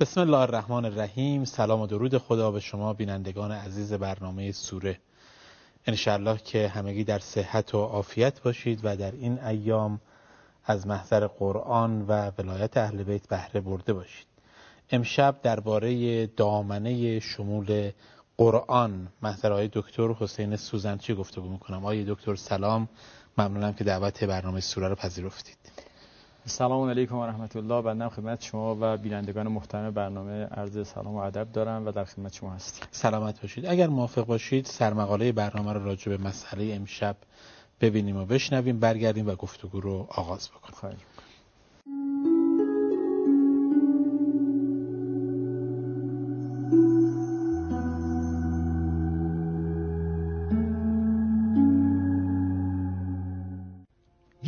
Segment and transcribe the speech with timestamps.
[0.00, 1.44] بسم الله الرحمن الرحیم.
[1.44, 4.98] سلام و درود خدا به شما بینندگان عزیز برنامه سوره.
[5.86, 10.00] انشاءالله که همگی در صحت و عافیت باشید و در این ایام
[10.64, 14.26] از محضر قرآن و ولایت اهل بیت بهره برده باشید.
[14.90, 17.90] امشب درباره دامنه شمول
[18.36, 22.88] قرآن محضر آقای دکتر حسین سوزنچی گفتگو می‌کنم؟ آقای دکتر سلام.
[23.38, 25.59] ممنونم که دعوت برنامه سوره رو پذیرفتید.
[26.46, 27.82] سلام علیکم و رحمت الله.
[27.82, 32.32] بنده خدمت شما و بینندگان محترم برنامه عرض سلام و ادب دارم و در خدمت
[32.32, 32.88] شما هستیم.
[32.90, 33.66] سلامت باشید.
[33.66, 37.16] اگر موافق باشید سرمقاله برنامه رو راجع به مسئله امشب
[37.80, 40.74] ببینیم و بشنویم برگردیم و گفتگو رو آغاز بکنیم.
[40.74, 40.96] خواهی.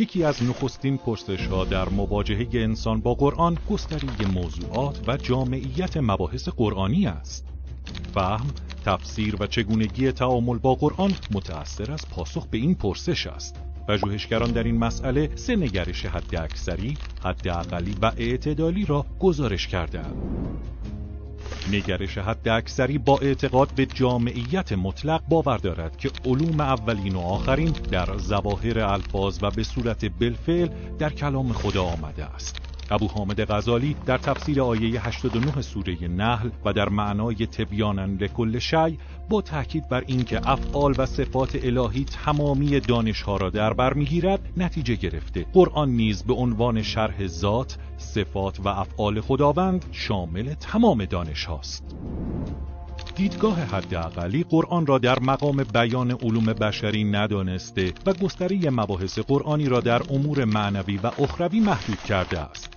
[0.02, 6.48] یکی از نخستین پرسش ها در مواجهه انسان با قرآن گستری موضوعات و جامعیت مباحث
[6.48, 7.48] قرآنی است.
[8.14, 8.46] فهم،
[8.84, 13.56] تفسیر و چگونگی تعامل با قرآن متأثر از پاسخ به این پرسش است.
[13.88, 20.16] پژوهشگران در این مسئله سه نگرش حد اکثری، حد اقلی و اعتدالی را گزارش کردهاند.
[21.70, 27.72] نگرش حد اکثری با اعتقاد به جامعیت مطلق باور دارد که علوم اولین و آخرین
[27.90, 30.68] در زواهر الفاظ و به صورت بالفعل
[30.98, 32.71] در کلام خدا آمده است.
[32.90, 38.98] ابو حامد غزالی در تفسیر آیه 89 سوره نحل و در معنای تبیانا لکل شی
[39.28, 44.94] با تاکید بر اینکه افعال و صفات الهی تمامی دانشها را در بر می‌گیرد نتیجه
[44.94, 51.96] گرفته قرآن نیز به عنوان شرح ذات صفات و افعال خداوند شامل تمام دانش هاست.
[53.16, 59.80] دیدگاه حداقلی قرآن را در مقام بیان علوم بشری ندانسته و گستری مباحث قرآنی را
[59.80, 62.72] در امور معنوی و اخروی محدود کرده است.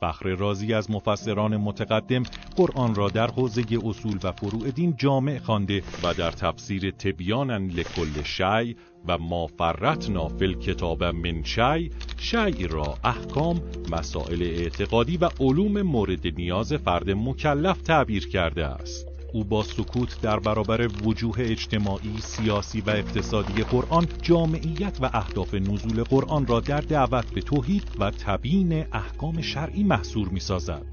[0.00, 2.26] فخر رازی از مفسران متقدم
[2.56, 8.22] قرآن را در حوزه اصول و فروع دین جامع خوانده و در تفسیر تبیانا لکل
[8.22, 8.76] شی
[9.08, 13.60] و ما فرتنا فی الکتاب من شی شی را احکام
[13.90, 20.38] مسائل اعتقادی و علوم مورد نیاز فرد مکلف تعبیر کرده است او با سکوت در
[20.38, 27.34] برابر وجوه اجتماعی، سیاسی و اقتصادی قرآن جامعیت و اهداف نزول قرآن را در دعوت
[27.34, 30.86] به توحید و تبیین احکام شرعی محصور می سازد.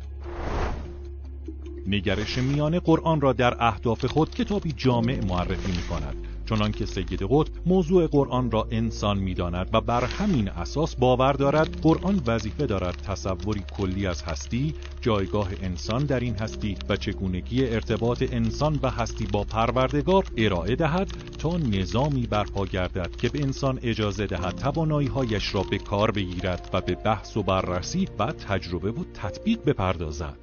[1.87, 7.23] نگرش میان قرآن را در اهداف خود کتابی جامع معرفی می کند چنان که سید
[7.23, 12.95] قطب موضوع قرآن را انسان می‌داند و بر همین اساس باور دارد قرآن وظیفه دارد
[12.95, 19.25] تصوری کلی از هستی جایگاه انسان در این هستی و چگونگی ارتباط انسان و هستی
[19.25, 25.55] با پروردگار ارائه دهد تا نظامی برپا گردد که به انسان اجازه دهد توانایی هایش
[25.55, 30.37] را به کار بگیرد و به بحث و بررسی و تجربه و تطبیق بپردازد.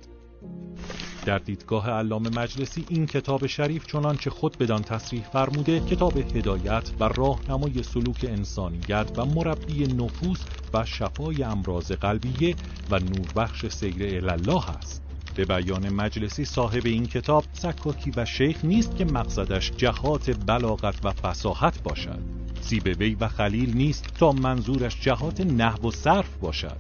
[1.25, 7.05] در دیدگاه علامه مجلسی این کتاب شریف چنانچه خود بدان تصریح فرموده کتاب هدایت و
[7.05, 10.45] راهنمای سلوک انسانیت و مربی نفوس
[10.75, 12.57] و شفای امراض قلبیه
[12.91, 15.03] و نوربخش سیر الله است.
[15.35, 21.13] به بیان مجلسی صاحب این کتاب سکاکی و شیخ نیست که مقصدش جهات بلاغت و
[21.13, 22.19] فساحت باشد.
[22.61, 26.77] سیبوی و خلیل نیست تا منظورش جهات نحو و صرف باشد.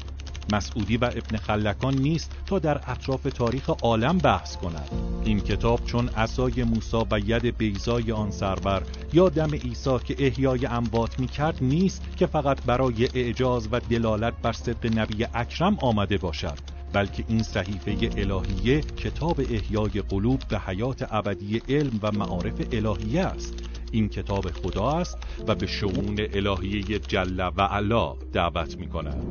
[0.52, 4.88] مسعودی و ابن خلکان نیست تا در اطراف تاریخ عالم بحث کند.
[5.24, 8.82] این کتاب چون اسای موسا و ید بیزای آن سرور
[9.12, 14.34] یا دم عیسی که احیای اموات می کرد نیست که فقط برای اعجاز و دلالت
[14.42, 16.58] بر صدق نبی اکرم آمده باشد
[16.92, 23.54] بلکه این صحیفه الهیه کتاب احیای قلوب به حیات ابدی علم و معارف الهیه است.
[23.92, 29.26] این کتاب خدا است و به شعون الهیه جل و علا دعوت می کند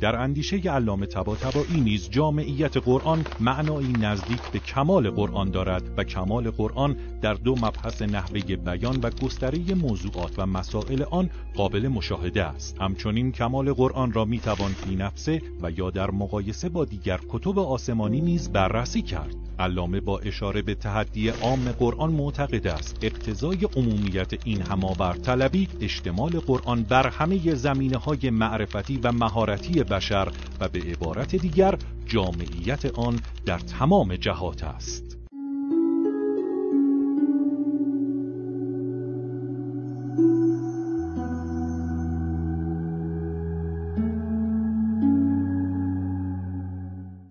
[0.00, 6.50] در اندیشه علامه طباطبایی نیز جامعیت قرآن معنایی نزدیک به کمال قرآن دارد و کمال
[6.50, 12.80] قرآن در دو مبحث نحوه بیان و گستره موضوعات و مسائل آن قابل مشاهده است.
[12.80, 18.20] همچنین کمال قرآن را می‌توان فی نفسه و یا در مقایسه با دیگر کتب آسمانی
[18.20, 19.36] نیز بررسی کرد.
[19.58, 22.98] علامه با اشاره به تحدی عام قرآن معتقد است.
[23.02, 30.28] اقتضای عمومیت این هماور طلبی اشتمال قرآن بر همه زمینه های معرفتی و مهارتی بشر
[30.60, 35.09] و به عبارت دیگر جامعیت آن در تمام جهات است.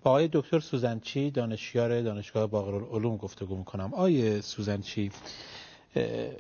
[0.10, 3.94] آقای دکتر سوزنچی دانشیار دانشگاه باقرالعلوم گفتگو می‌کنم.
[3.94, 5.12] آقای سوزنچی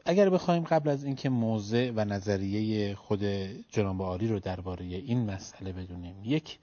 [0.06, 3.24] اگر بخوایم قبل از اینکه موضع و نظریه خود
[3.71, 6.60] جناب عالی رو درباره این مسئله بدونیم یک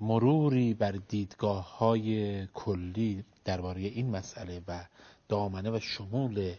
[0.00, 4.84] مروری بر دیدگاه های کلی درباره این مسئله و
[5.28, 6.52] دامنه و شمول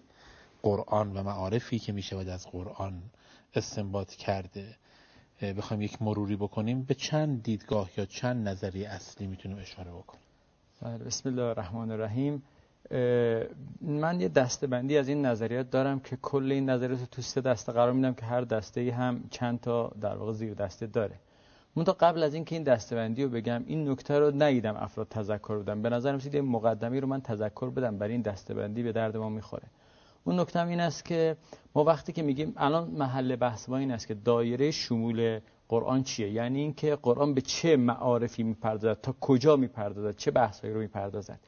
[0.64, 3.04] قرآن و معارفی که میشه از قرآن
[3.56, 4.76] استنباط کرده.
[5.54, 10.24] بخوایم یک مروری بکنیم به چند دیدگاه یا چند نظری اصلی می‌تونیم اشاره بکنیم؟
[10.82, 12.44] بله، بسم الله الرحمن الرحیم.
[13.82, 17.72] من یه دستبندی از این نظریات دارم که کل این نظریات رو تو سه دسته
[17.72, 21.16] قرار میدم که هر دسته هم چند تا در واقع زیر دسته داره.
[21.76, 25.58] من تا قبل از اینکه این دستبندی رو بگم این نکته رو ندیدم افراد تذکر
[25.58, 29.30] بدم به نظرم سید مقدمی رو من تذکر بدم برای این دستبندی به درد ما
[29.30, 29.68] می‌خوره.
[30.28, 31.38] اون نکته این است که
[31.76, 35.40] ما وقتی که میگیم الان محل بحث ما این است که دایره شمول
[35.70, 40.80] قرآن چیه؟ یعنی اینکه قرآن به چه معارفی می‌پردازد؟ تا کجا می‌پردازد؟ چه بحثایی رو
[40.80, 41.40] می‌پردازد؟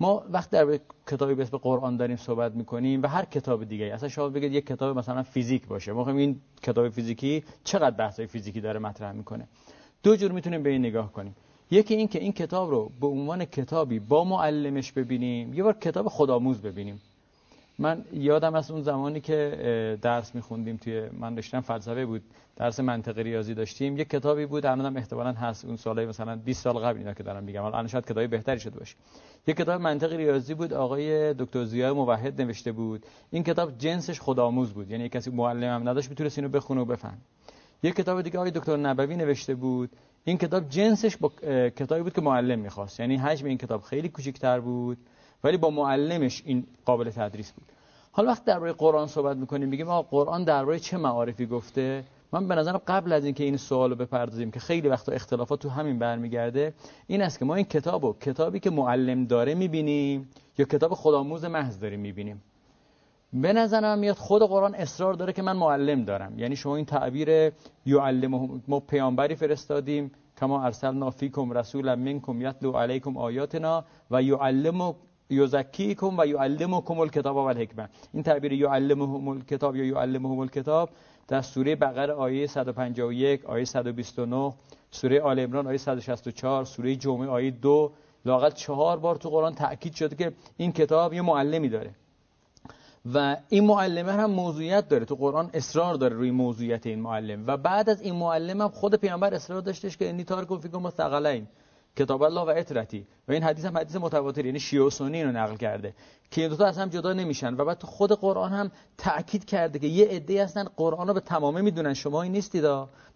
[0.00, 4.08] ما وقتی در کتابی به اسم قرآن داریم صحبت می‌کنیم و هر کتاب دیگه اصلا
[4.08, 8.80] شما بگید یک کتاب مثلا فیزیک باشه ما این کتاب فیزیکی چقدر بحثای فیزیکی داره
[8.80, 9.48] مطرح می‌کنه؟
[10.02, 11.36] دو جور می‌تونیم به این نگاه کنیم.
[11.70, 16.08] یکی این که این کتاب رو به عنوان کتابی با معلمش ببینیم یه بار کتاب
[16.08, 17.00] خودآموز ببینیم.
[17.78, 22.22] من یادم از اون زمانی که درس میخوندیم توی من داشتم فلسفه بود
[22.56, 23.96] درس منطق ریاضی داشتیم.
[23.96, 27.44] یه کتابی بود الانم احتمالاً هست اون سالای مثلا 20 سال قبل اینا که دارم
[27.44, 27.64] میگم.
[27.64, 28.96] الان شاید کتابی بهتری شده باشه.
[29.46, 33.06] یه کتاب منطق ریاضی بود آقای دکتر زیای موحد نوشته بود.
[33.30, 37.18] این کتاب جنسش خودآموز بود یعنی کسی معلم هم نداشت می‌تونست اینو بخونه و بفهم
[37.82, 39.90] یه کتاب دیگه آقای دکتر نبوی نوشته بود.
[40.24, 41.28] این کتاب جنسش با
[41.68, 43.00] کتابی بود که معلم می‌خواست.
[43.00, 44.98] یعنی حجم این کتاب خیلی کوچیک‌تر بود.
[45.44, 47.64] ولی با معلمش این قابل تدریس بود.
[48.12, 52.54] حالا وقت درباره قرآن صحبت می‌کنیم میگیم آقا قرآن درباره چه معارفی گفته؟ من به
[52.54, 56.74] نظرم قبل از اینکه این سوالو بپردازیم که خیلی وقتا اختلافات تو همین برمیگرده
[57.06, 60.28] این است که ما این کتابو کتابی که معلم داره می‌بینیم
[60.58, 62.42] یا کتاب خودآموز محض داریم می‌بینیم.
[63.32, 66.38] به نظرم میاد خود قرآن اصرار داره که من معلم دارم.
[66.38, 67.52] یعنی شما این تعبیر
[67.86, 70.10] یعلم ما پیامبری فرستادیم
[70.40, 74.94] کما ارسلنا فیکم رسولا منکم یتلو علیکم آیاتنا و یعلم
[75.32, 77.88] یزکیکم و یعلمکم الکتاب و الحکمه.
[78.12, 80.90] این تعبیر یعلمهم الکتاب یا یعلمهم الکتاب
[81.28, 84.52] در سوره بقره آیه 151 آیه 129
[84.90, 87.92] سوره آل عمران آیه 164 سوره جمعه آیه 2
[88.24, 91.90] لاقل چهار بار تو قرآن تاکید شده که این کتاب یه معلمی داره.
[93.14, 95.04] و این معلمه هم موضوعیت داره.
[95.04, 97.46] تو قرآن اصرار داره روی موضوعیت این معلم.
[97.46, 101.46] و بعد از این معلم هم خود پیامبر اصرار داشتش که انی تارکو فیکم مستقلین
[101.96, 105.32] کتاب الله و اطرتی و این حدیث هم حدیث متواتر یعنی شیعه و سنی رو
[105.32, 105.94] نقل کرده.
[106.30, 109.44] که این دو تا از هم جدا نمیشن و بعد تو خود قرآن هم تأکید
[109.44, 111.94] کرده که یه عده هستن قرآن رو به تمامه می‌دونن.
[111.94, 112.64] شما این نیستید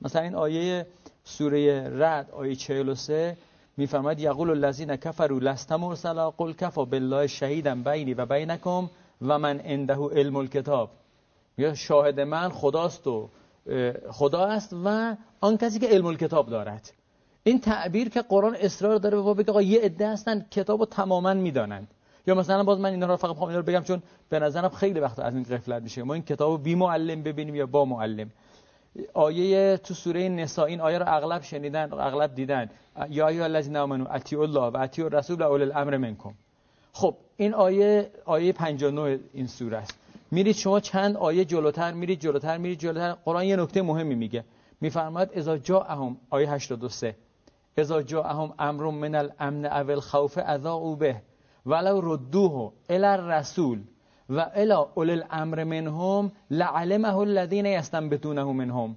[0.02, 0.86] مثلا این آیه
[1.24, 3.36] سوره رد آیه 43
[3.76, 8.90] میفرماید یقول الذین کفروا لست مرسلا قل کفا بالله شهیدا بینی و بینکم
[9.22, 10.90] و من عنده علم الکتاب.
[11.58, 13.28] یا شاهد من خداست و
[14.10, 16.92] خدا است و آن کسی که علم الکتاب دارد.
[17.46, 21.88] این تعبیر که قرآن اصرار داره به بگه آقا یه عده هستن کتابو تماما می‌دانند.
[22.26, 25.34] یا مثلا باز من اینا رو فقط رو بگم چون به نظرم خیلی وقت از
[25.34, 26.02] این غفلت میشه.
[26.02, 28.30] ما این کتابو بی معلم ببینیم یا با معلم.
[29.14, 32.70] آیه تو سوره نساء این آیه رو اغلب شنیدن اغلب دیدن.
[33.10, 36.32] یا ایها الذین آمنو اطیعوا الله و اطیعوا الرسول و اول الامر منکم.
[36.92, 39.94] خب این آیه آیه 59 این سوره است.
[40.30, 43.12] میرید شما چند آیه جلوتر میرید جلوتر میرید جلوتر.
[43.12, 44.44] قرآن یه نکته مهمی میگه.
[44.80, 47.14] میفرماد اذا جاءهم آیه 83
[47.78, 51.22] اذا جاءهم امر من الامن او الخوف اذاعوا به.
[51.66, 53.80] ولو ردوه الى الرسول
[54.28, 58.96] و الى اول الامر منهم لعلمه الذين يستنبطونه منهم.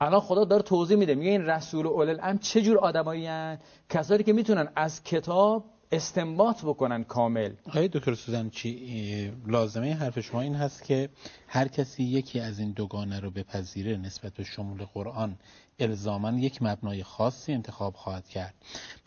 [0.00, 3.56] الان خدا داره توضیح میده میگه این رسول و اول الامر چه جور آدمایی
[3.88, 7.52] کسایی که می‌تونن از کتاب استنباط بکنن کامل.
[7.68, 11.08] آقای دکتر سوزن چی لازمه حرف شما این هست که
[11.48, 15.36] هر کسی یکی از این دوگانه رو بپذیره نسبت به شمول قرآن.
[15.78, 18.54] الزاما یک مبنای خاصی انتخاب خواهد کرد.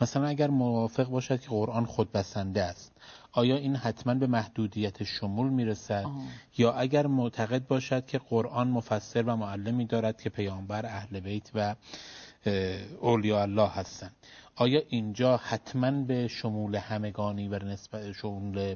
[0.02, 2.92] مثلا اگر موافق باشد که قرآن خود بسنده است
[3.32, 6.06] آیا این حتما به محدودیت شمول می‌رسد؟
[6.58, 11.76] یا اگر معتقد باشد که قرآن مفسر و معلمی دارد که پیامبر اهل بیت و
[13.02, 14.16] اولیاء الله هستند
[14.56, 18.76] آیا اینجا حتما به شمول همگانی و نسبت شمول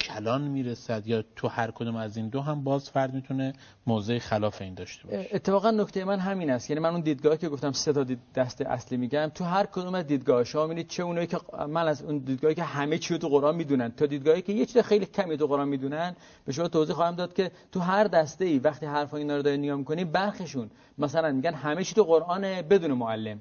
[0.00, 3.52] کلان می‌رسد یا تو هر کدوم از این دو هم باز فرد می‌تونه
[3.86, 5.28] موضع خلاف این داشته باشه.
[5.32, 6.70] اتفاقا نکته من همین است.
[6.70, 10.06] یعنی من اون دیدگاهی که گفتم سه تا دست اصلی میگم تو هر کدوم از
[10.06, 11.38] دیدگاه ها می‌بینید چه اونایی که
[11.68, 14.82] من از اون دیدگاهی که همه چی تو قرآن می‌دونن تا دیدگاهی که یه چیز
[14.82, 18.58] خیلی کمی تو قرآن می‌دونن به شما توضیح خواهم داد که تو هر دسته ای
[18.58, 20.70] وقتی حرفا اینا رو دارید نگاه می‌کنی برخشون.
[20.98, 23.40] مثلا میگن همه چی تو قرآن بدون معلم.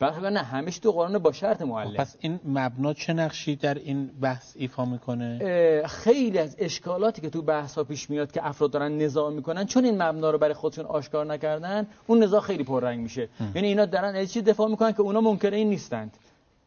[0.00, 4.10] برخی نه همش تو قرآن با شرط معلم پس این مبنا چه نقشی در این
[4.20, 8.98] بحث ایفا می‌کنه؟ خیلی از اشکالاتی که تو بحث ها پیش میاد که افراد دارن
[8.98, 13.28] نزاع می‌کنن چون این مبنا رو برای خودشون آشکار نکردن اون نزاع خیلی پررنگ میشه.
[13.54, 16.16] یعنی اینا دارن از چی دفاع می‌کنن که اونا منکر این نیستند.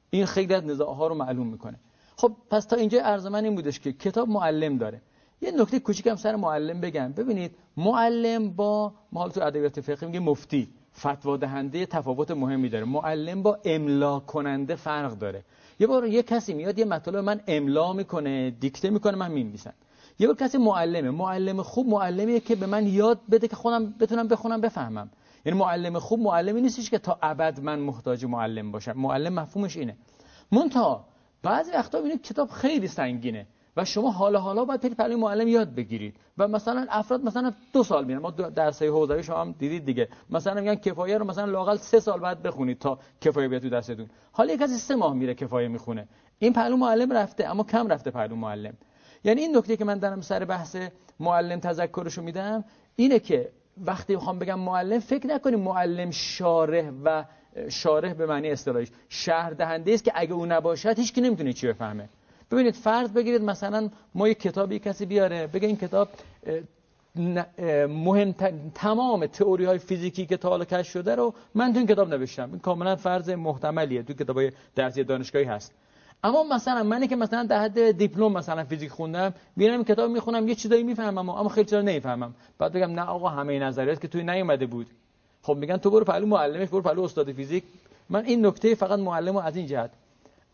[0.09, 1.79] این خیلی از نزاع ها رو معلوم می‌کنه.
[2.15, 5.01] خب پس تا اینجا عرض من این بودش که کتاب معلم داره.
[5.41, 7.13] یه نکته کوچیکم سر معلم بگم.
[7.13, 10.69] ببینید معلم با ما تو ادبیات فقهی میگه مفتی.
[10.97, 12.85] فتوا دهنده تفاوت مهمی داره.
[12.85, 15.43] معلم با املا کننده فرق داره.
[15.79, 19.73] یه بار یه کسی میاد یه مطلب من املا می‌کنه دیکته می‌کنه من می‌نویسم.
[20.19, 21.11] یه بار کسی معلمه.
[21.11, 25.09] معلم خوب معلمیه که به من یاد بده که خودم بتونم بخونم بفهمم.
[25.45, 28.91] یعنی معلم خوب معلمی نیستش که تا ابد من محتاج معلم باشم.
[28.91, 29.97] معلم مفهومش اینه.
[30.51, 31.05] مونتا
[31.43, 33.47] بعضی وقتا این کتاب خیلی سنگینه.
[33.77, 36.15] و شما حالا حالا باید پری پرلی معلم یاد بگیرید.
[36.37, 38.19] و مثلا افراد مثلا دو سال میرن.
[38.19, 40.07] ما درسای حوزوی شما هم دیدید دیگه.
[40.29, 44.09] مثلا میگن کفایه رو مثلا لاقل سه سال بعد بخونید تا کفایه بیاد تو دستتون.
[44.31, 46.07] حالا یک کسی سه ماه میره کفایه می‌خونه.
[46.39, 48.73] این پهلو معلم رفته اما کم رفته پهلو معلم.
[49.23, 50.77] یعنی این نکته که من دارم سر بحث
[51.19, 52.63] معلم تذکرشو میدم
[52.95, 53.49] اینه که
[53.85, 57.23] وقتی می‌خوام بگم معلم فکر نکنیم معلم شارح و
[57.69, 62.09] شارح به معنی اصطلاحیش شهر دهنده است که اگه او نباشد هیچ نمی‌تونه چی بفهمه.
[62.53, 66.09] ببینید فرض بگیرید مثلا ما یک کتابی کسی بیاره بگه این کتاب
[67.87, 68.31] مهم
[68.75, 72.49] تمام تئوری های فیزیکی که تا حالا کشف شده رو من تو این کتاب نوشتم.
[72.49, 75.73] این کاملا فرض محتملیه تو کتاب های درسی دانشگاهی هست.
[76.23, 80.55] اما مثلا منی که مثلا در حد دیپلم مثلا فیزیک خوندم میرم کتاب می‌خونم یه
[80.55, 82.33] چیزایی می‌فهمم اما خیلی چیزا نمی‌فهمم.
[82.57, 84.87] بعد بگم نه آقا همه نظریات که توی نیومده بود.
[85.41, 87.63] خب میگن تو برو پهلو معلمش برو پهلو استاد فیزیک.
[88.09, 89.91] من این نکته فقط معلم از این جهت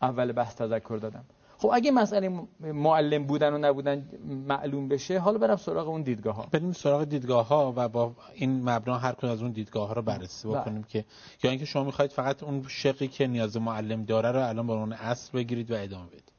[0.02, 1.24] اول بحث تذکر دادم.
[1.60, 4.08] خب اگه مسئله معلم بودن و نبودن
[4.48, 8.68] معلوم بشه حالا برم سراغ اون دیدگاه ها بریم سراغ دیدگاه ها و با این
[8.68, 10.58] مبنا هر کدوم از اون دیدگاه ها رو بررسی بله.
[10.58, 11.04] بکنیم که
[11.42, 14.92] یا اینکه شما می‌خواید فقط اون شقی که نیاز معلم داره رو الان با اون
[14.92, 16.30] اصل بگیرید و ادامه بدید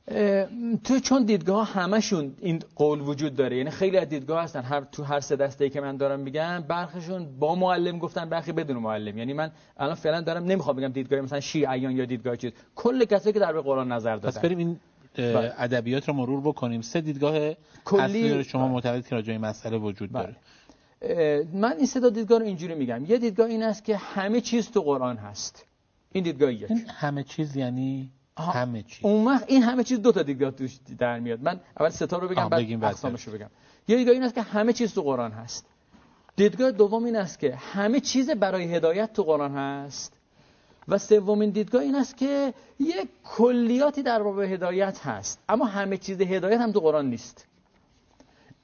[0.83, 5.03] تو چون دیدگاه همشون این قول وجود داره یعنی خیلی از دیدگاه هستن هر تو
[5.03, 9.33] هر سه دسته که من دارم میگم برخشون با معلم گفتن برخی بدون معلم یعنی
[9.33, 13.39] من الان فعلا دارم نمی‌خوام بگم دیدگاه مثلا شیعیان یا دیدگاه چیز کل کسایی که
[13.39, 14.79] در به قرآن نظر دادن پس بریم این.
[15.15, 16.81] ادبیات رو مرور بکنیم.
[16.81, 17.33] سه دیدگاه
[17.85, 18.71] کلی اصلی شما بله.
[18.71, 20.35] معتقد که راجع مسئله وجود داره.
[21.53, 23.05] من این سه دیدگاه رو اینجوری میگم.
[23.05, 25.65] یه دیدگاه این است که همه چیز تو قرآن هست.
[26.11, 26.71] این دیدگاه یک.
[26.71, 29.05] این همه چیز یعنی همه چیز.
[29.05, 31.41] اون وقت این همه چیز دو تا دیدگاه توش در میاد.
[31.43, 33.49] من اول سه تا رو بگم بعد اقسامش رو بگم.
[33.87, 35.65] یه دیدگاه این است که همه چیز تو قرآن هست.
[36.35, 40.20] دیدگاه دوم این است که همه چیز برای هدایت تو قرآن هست.
[40.87, 46.21] و سومین دیدگاه این است که یک کلیاتی در باب هدایت هست اما همه چیز
[46.21, 47.45] هدایت هم تو قرآن نیست.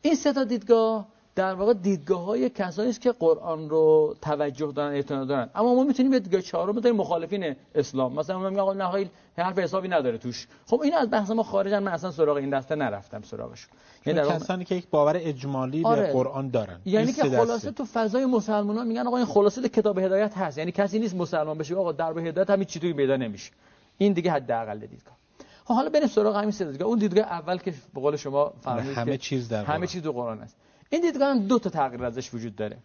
[0.02, 4.94] این سه تا دیدگاه در واقع دیدگاه های کسایی است که قرآن رو توجه دارن
[4.94, 5.50] اعتنا دارن.
[5.56, 8.14] اما ما می‌تونیم یه دیدگاه چهارم بذاریم مخالفین اسلام.
[8.14, 10.48] مثلا ما میگن آقا نه حرف حسابی نداره توش.
[10.66, 11.80] خب این از بحث ما خارجن.
[11.80, 13.68] من اصلا سراغ این دسته نرفتم سراغش.
[14.06, 16.02] یعنی در کسانی که یک باور اجمالی آره.
[16.02, 16.80] به قرآن دارن.
[16.86, 20.58] یعنی که خلاصه تو فضای مسلمانان میگن آقا این خلاصه کتاب هدایت هست.
[20.58, 21.76] یعنی کسی نیست مسلمان بشه.
[21.76, 23.52] آقا در به هدایت همین چیزی پیدا نمیشه.
[23.98, 25.18] این دیگه حداقل دیدگاه.
[25.66, 26.88] خب حالا بریم سراغ همین سه دیدگاه.
[26.88, 30.40] اون دیدگاه اول که به قول شما فرمودید همه چیز در همه چیز تو قرآن
[30.40, 30.56] است.
[30.90, 32.78] این دیدگاه دو تا تغییر ازش وجود داره.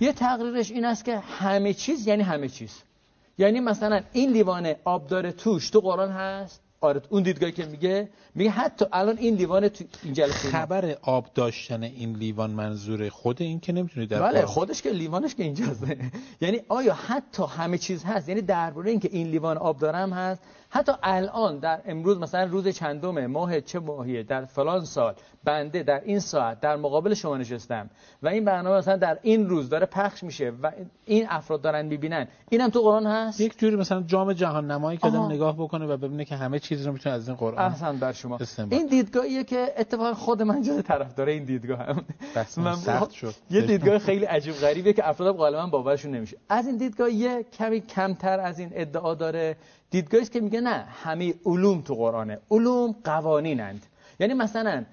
[0.00, 2.82] یه تغییرش این است که همه چیز یعنی همه چیز.
[3.38, 8.08] یعنی مثلا این لیوان آب داره توش تو قرآن هست؟ آره اون دیدگاهی که میگه
[8.34, 13.42] میگه حتی الان این لیوان تو این جلسه خبر آب داشتن این لیوان منظور خود
[13.42, 15.86] این که نمی‌تونی در بله خودش که لیوانش که اینجاست.
[16.40, 20.42] یعنی آیا حتی همه چیز هست؟ یعنی درباره اینکه این لیوان آب دارم هست
[20.74, 25.14] حتی الان در امروز مثلا روز چندم ماه چه ماهیه در فلان سال
[25.44, 27.90] بنده در این ساعت در مقابل شما نشستم
[28.22, 30.72] و این برنامه مثلا در این روز داره پخش میشه و
[31.04, 32.28] این افراد دارن می‌بینن.
[32.50, 35.96] اینم تو قرآن هست؟ یک جوری مثلا جام جهان نمایی که آدم نگاه بکنه و
[35.96, 38.38] ببینه که همه چیز رو می‌تونه از این قرآن احسن بر شما.
[38.70, 40.82] این دیدگاهیه که اتفاقا خود من جای
[41.16, 42.04] داره این دیدگاه هم.
[42.56, 43.34] من سخت شد.
[43.50, 46.36] یه دیدگاه خیلی عجیب غریبه که افراد غالبا باورشون نمیشه.
[46.48, 49.56] از این دیدگاه یه کمی کمتر از این ادعا داره
[49.92, 52.38] دیدگاهی که میگه نه همه علوم تو قرآنه.
[52.50, 53.86] علوم قوانینند.
[54.20, 54.84] یعنی مثلا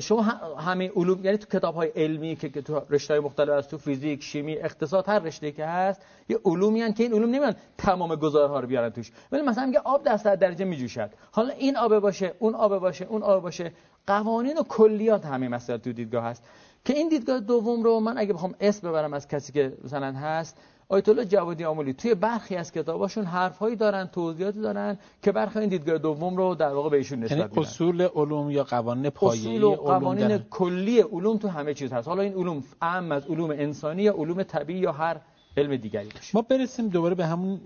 [0.00, 0.22] شما
[0.58, 4.22] همه علوم یعنی تو کتاب های علمی که تو رشته های مختلف از تو فیزیک
[4.22, 8.60] شیمی اقتصاد هر رشته که هست یه علومی هن که این علوم نمیان تمام گزارها
[8.60, 9.12] رو بیارن توش.
[9.32, 11.10] ولی مثلا میگه آب در درجه میجوشد.
[11.32, 13.72] حالا این آب باشه اون آب باشه اون آب باشه.
[14.06, 16.42] قوانین و کلیات همه مسائل تو دیدگاه هست.
[16.84, 20.56] که این دیدگاه دوم رو من اگه بخوام اسم ببرم از کسی که مثلا هست
[20.92, 25.68] آیت الله جوادی آمولی توی برخی از کتاباشون حرفهایی دارن توضیحاتی دارن که برخی این
[25.68, 29.74] دیدگاه دوم رو در واقع بهشون نسبت یعنی اصول علوم یا قوانین پایه‌ای اصول و
[29.74, 32.08] قوانین علوم کلی علوم تو همه چیز هست.
[32.08, 35.20] حالا این علوم اهم از علوم انسانی یا علوم طبیعی یا هر
[35.56, 36.30] علم دیگری باشه.
[36.34, 37.56] ما برسیم دوباره به همون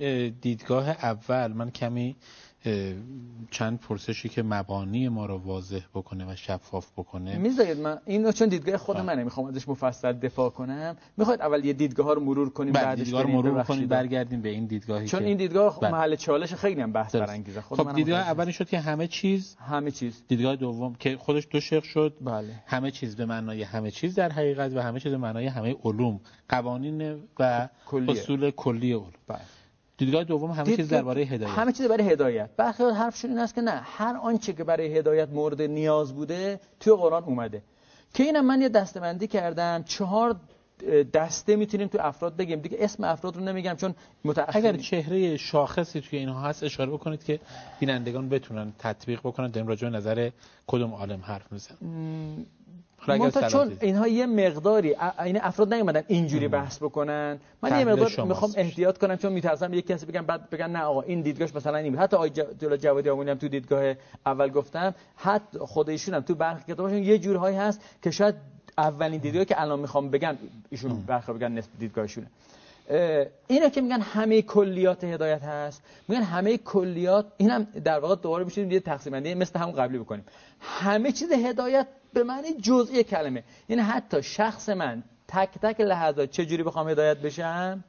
[0.40, 1.52] دیدگاه اول.
[1.52, 2.16] من کمی
[3.50, 7.38] چند پرسشی که مبانی ما رو واضح بکنه و شفاف بکنه.
[7.38, 10.96] می‌ذارید من اینو چون دیدگاه خود منه می‌خوام ازش مفصل دفاع کنم.
[11.16, 14.42] می‌خواید اول یه دیدگاه ها رو مرور کنیم بعد بله، دیدگاه رو مرور کنیم برگردیم
[14.42, 15.90] به این دیدگاهی چون این دیدگاه بله.
[15.90, 17.61] محل چالش خیلی هم بحث برانگیزه.
[17.61, 20.23] خب دیدگاه اولی شد که همه چیز همه چیز.
[20.28, 22.16] دیدگاه دوم که خودش دو شق شد.
[22.20, 22.62] بله.
[22.66, 26.20] همه چیز به معنای همه چیز در حقیقت و همه چیز به معنای همه علوم.
[26.49, 27.68] قوانین و
[28.08, 29.12] اصول کلی علوم.
[29.28, 29.40] بله.
[29.98, 31.52] دیدگاه دوم همه چیز درباره هدایت.
[31.52, 32.50] همه چیز برای هدایت.
[32.56, 36.92] برخی حرفشون این است که نه هر آنچه که برای هدایت مورد نیاز بوده توی
[36.92, 37.62] قرآن اومده.
[38.14, 40.36] که اینم من یه دستبندی کردم چهار
[41.12, 42.60] دسته می‌تونیم تو افراد بگیم.
[42.60, 47.24] دیگه اسم افراد رو نمیگم چون متأخر اگر چهره شاخصی توی اینها هست اشاره بکنید
[47.24, 47.40] که
[47.80, 50.30] بینندگان بتونن تطبیق بکنن در راجع نظر
[50.66, 52.46] کدوم عالم حرف می‌زنن.
[53.08, 57.38] منتها چون اینها یه مقداری این افراد نیومدن اینجوری بحث بکنن.
[57.62, 61.02] من یه مقدار می‌خوام احتیاط کنم چون میترسم یک کسی بگم بعد بگن نه آقا
[61.02, 62.30] این دیدگاهش مثلا این حتی آقای
[62.78, 63.94] جوادی آمونی هم تو دیدگاه
[64.26, 68.34] اول گفتم حتی خود ایشون هم تو برخی کتابشون یه جورهایی هست که شاید
[68.78, 70.38] اولین دیدگاهی که الان می‌خوام بگن
[70.71, 72.26] ایشون برخی بگن نسبت دیدگاهشونه.
[73.47, 78.71] اینا که میگن همه کلیات هدایت هست میگن همه کلیات اینم در واقع دوباره میشیم
[78.71, 80.25] یه تقسیم بندی مثل همون قبلی بکنیم.
[80.60, 83.44] همه چیز هدایت به معنی جزئی کلمه.
[83.68, 87.84] یعنی حتی شخص من تک تک لحظات چه جوری بخوام هدایت بشم؟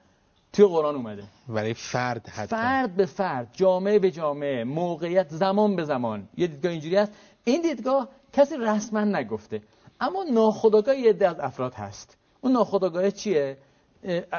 [0.53, 1.23] توی قرآن اومده.
[1.47, 2.47] برای فرد حتی.
[2.47, 6.27] فرد به فرد جامعه به جامعه موقعیت زمان به زمان.
[6.37, 7.11] یه دیدگاه اینجوری هست.
[7.43, 9.61] این دیدگاه کسی رسما نگفته.
[9.99, 12.17] اما ناخودآگاه یه از افراد هست.
[12.41, 13.57] اون ناخودآگاه چیه؟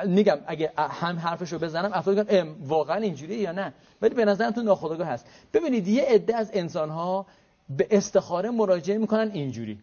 [0.07, 3.73] میگم اگه هم حرفشو بزنم افراد میگن واقعا اینجوریه یا نه؟
[4.03, 5.27] ولی به نظرم تو ناخودآگاه هست.
[5.55, 7.27] ببینید یه عده از انسان ها
[7.77, 9.79] به استخاره مراجعه می‌کنن اینجوری.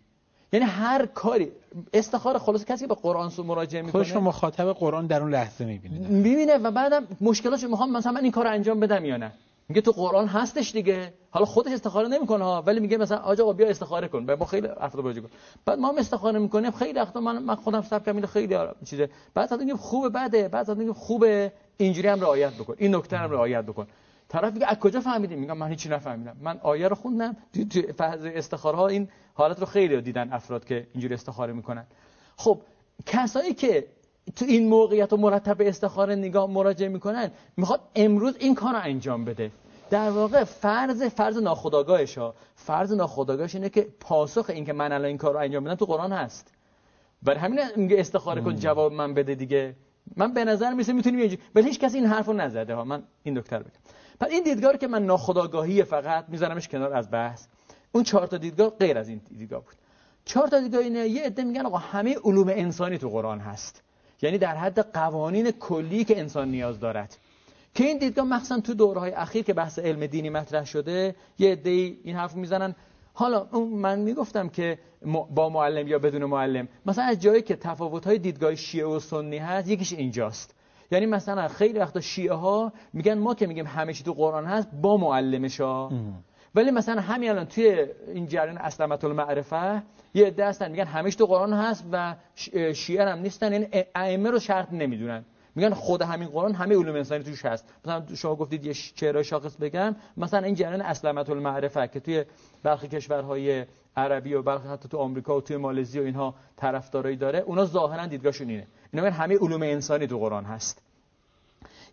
[0.54, 1.52] یعنی هر کاری
[1.94, 5.32] استخاره خلاص کسی که به قرآن سو مراجعه می‌کنه خودش رو مخاطب قرآن در اون
[5.32, 6.08] لحظه می‌بینه.
[6.08, 9.32] می‌بینه و بعدم مشکلاشو می‌خوام مثلا من این کار انجام بدم یا نه؟
[9.70, 11.14] میگه تو قرآن هستش دیگه.
[11.30, 14.26] حالا خودش استخاره نمی‌کنه ها ولی میگه مثلا آقا بیا استخاره کن.
[14.26, 15.30] با خیلی افراد باجی کن
[15.66, 16.72] بعد ما هم استخاره می‌کنیم.
[16.72, 19.10] خیلی وقتا من من خودم سب کردم خیلی چیزه.
[19.34, 22.76] بعد میگه خوبه بده بعد میگه خوبه اینجوری هم رعایت بکن.
[22.78, 23.88] این نکته هم رعایت بکن.
[24.30, 26.38] طرف میگه از کجا فهمیدیم میگم من هیچی نفهمیدم.
[26.42, 27.38] من آیه رو خوندم.
[27.54, 31.86] تو فاز استخاره ها این حالت رو خیلی دیدن افراد که اینجوری استخاره می‌کنن.
[32.36, 32.62] خب
[33.06, 33.88] کسایی که
[34.36, 39.26] تو این موقعیت و مرتب استخاره نگاه مراجعه می‌کنن می‌خواد امروز این کار رو انجام
[39.26, 39.52] بده.
[39.90, 45.06] در واقع فرض فرض ناخودآگاهش ها فرض ناخودآگاهش اینه که پاسخ این که من الان
[45.06, 46.54] این کار رو انجام بدم تو قرآن هست.
[47.24, 49.76] برای همین میگه استخاره کن جواب من بده دیگه.
[50.16, 52.84] من به نظر میسه می‌تونیم یه ولی هیچ کسی این حرفو نزده ها.
[52.84, 53.72] من این دکتر بگم.
[54.20, 57.46] پس این دیدگاه که من ناخودآگاهی فقط میذارمش کنار از بحث
[57.92, 59.76] اون چهار تا دیدگاه غیر از این دیدگاه بود.
[60.26, 63.82] چهار تا دیدگاه اینه یه عده میگن آقا همه علوم انسانی تو قرآن هست.
[64.22, 67.18] یعنی در حد قوانین کلی که انسان نیاز دارد.
[67.74, 71.70] که این دیدگاه مخصوصا تو دورهای اخیر که بحث علم دینی مطرح شده یه عده
[71.70, 72.76] این حرف می‌زنن.
[73.14, 74.80] حالا من می‌گفتم که
[75.30, 79.68] با معلم یا بدون معلم مثلا از جایی که تفاوت‌های دیدگاه شیعه و سنی هست
[79.68, 80.55] یکیش اینجاست.
[80.92, 84.70] یعنی مثلا خیلی وقتا شیعه ها میگن ما که میگیم همه چی تو قرآن هست
[84.82, 85.92] با معلمش ها
[86.56, 91.26] ولی مثلا همین الان توی این جریان اسلمت المعرفه یه عده هستن میگن همه تو
[91.26, 92.16] قرآن هست و
[92.74, 95.26] شیعه هم نیستن یعنی ائمه رو شرط نمی‌دونن.
[95.56, 97.74] میگن خود همین قرآن همه علوم انسانی توش هست.
[97.86, 102.26] مثلا شما گفتید یه چهره شاخص بگم مثلا این جریان اسلمت المعرفه که توی
[102.64, 103.66] برخی کشورهای
[103.98, 108.06] عربی و برخی حتی تو آمریکا و توی مالزی و اینها طرفدارایی داره اونا ظاهرا
[108.06, 108.68] دیدگاهشون اینه.
[108.96, 110.82] اینا همه علوم انسانی تو قرآن هست.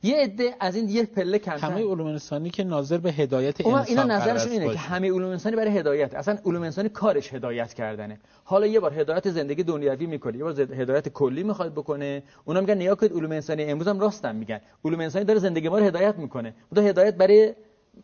[0.02, 1.70] یه عده از این یه پله کمتر.
[1.70, 5.56] همه علوم انسانی که ناظر به هدایت انسان اینا نظرشون اینه که همه علوم انسانی
[5.56, 6.14] برای هدایت.
[6.14, 8.20] اصلا علوم انسانی کارش هدایت کردنه.
[8.44, 10.36] حالا یه بار هدایت زندگی دنیوی می‌کنه.
[10.38, 12.22] یه بار هدایت کلی می‌خواد بکنه.
[12.44, 13.64] اونا میگن نیا کنید علوم انسانی.
[13.64, 14.60] امروز هم راستن میگن.
[14.84, 16.54] علوم انسانی داره زندگی ما رو هدایت می‌کنه.
[16.76, 17.54] اون هدایت برای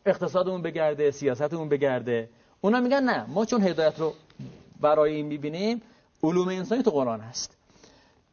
[0.07, 2.29] اقتصادمون بگرده سیاستمون بگرده.
[2.61, 4.15] اونا میگن نه ما چون هدایت رو
[4.81, 5.83] برای این می‌بینیم
[6.23, 7.58] علوم انسانی تو قرآن هست.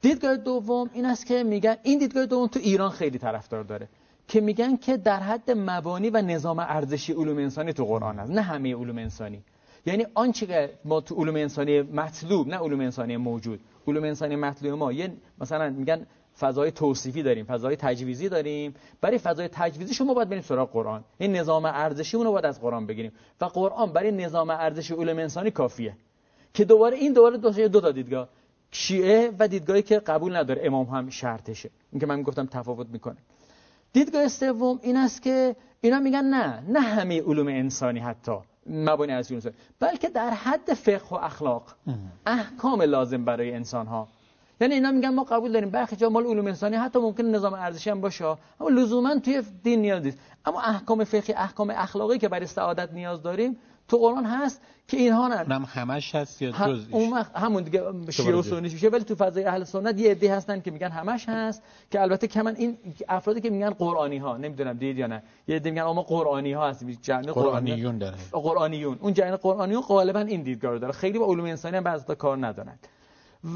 [0.05, 3.87] دیدگاه دوم این است که میگن این دیدگاه دوم تو ایران خیلی طرفدار داره.
[4.27, 8.41] که میگن که در حد مبانی و نظام ارزشی علوم انسانی تو قرآن هست نه
[8.41, 9.43] همه علوم انسانی.
[9.85, 13.59] یعنی آنچه که ما تو علوم انسانی مطلوب نه علوم انسانی موجود.
[13.87, 14.91] علوم انسانی مطلوب ما.
[14.91, 16.05] یه مثلا میگن
[16.39, 18.75] فضای توصیفی داریم فضای تجویزی داریم.
[19.01, 21.03] برای فضای تجویزی شما باید بریم سراغ قرآن.
[21.17, 23.11] این نظام ارزشی رو باید از قرآن بگیریم.
[23.41, 25.97] و قرآن برای نظام ارزشی علوم انسانی کافیه.
[26.53, 28.29] که دوباره این دوباره دو, دو تا دیدگاه.
[28.71, 31.69] شیعه و دیدگاهی که قبول نداره امام هم شرطشه.
[31.91, 33.17] این که من گفتم تفاوت می‌کنه.
[33.93, 38.37] دیدگاه سوم این است که اینا میگن نه نه همه علوم انسانی حتی
[38.69, 41.75] مبانی از انسانی بلکه در حد فقه و اخلاق
[42.25, 44.07] احکام لازم برای انسان ها
[44.61, 47.89] یعنی اینا میگن ما قبول داریم برخی جا مال علوم انسانی حتی ممکن نظام ارزشی
[47.89, 50.17] هم باشه اما لزوما توی دین نیاز نیست.
[50.45, 55.27] اما احکام فقهی احکام اخلاقی که برای سعادت نیاز داریم تو قرآن هست که اینها
[55.27, 55.35] نه.
[55.35, 58.89] هم همش هست یا جزش اون وقت همون دیگه شیعه و سنی میشه.
[58.89, 62.43] ولی تو فضای اهل سنت یه عده هستن که میگن همش هست که البته که
[62.43, 65.23] من این افرادی که میگن قرآنی ها نمی‌دونم دید یا نه.
[65.47, 68.15] یه عده میگن اما قرآنی ها هست جنگ قرآنیون داره.
[68.31, 68.97] قرآنیون.
[69.01, 70.93] اون جنگ قرآنیون غالبا این دیدگاه رو داره.
[70.93, 72.79] خیلی با علوم انسانی هم بعضی کار ندارن.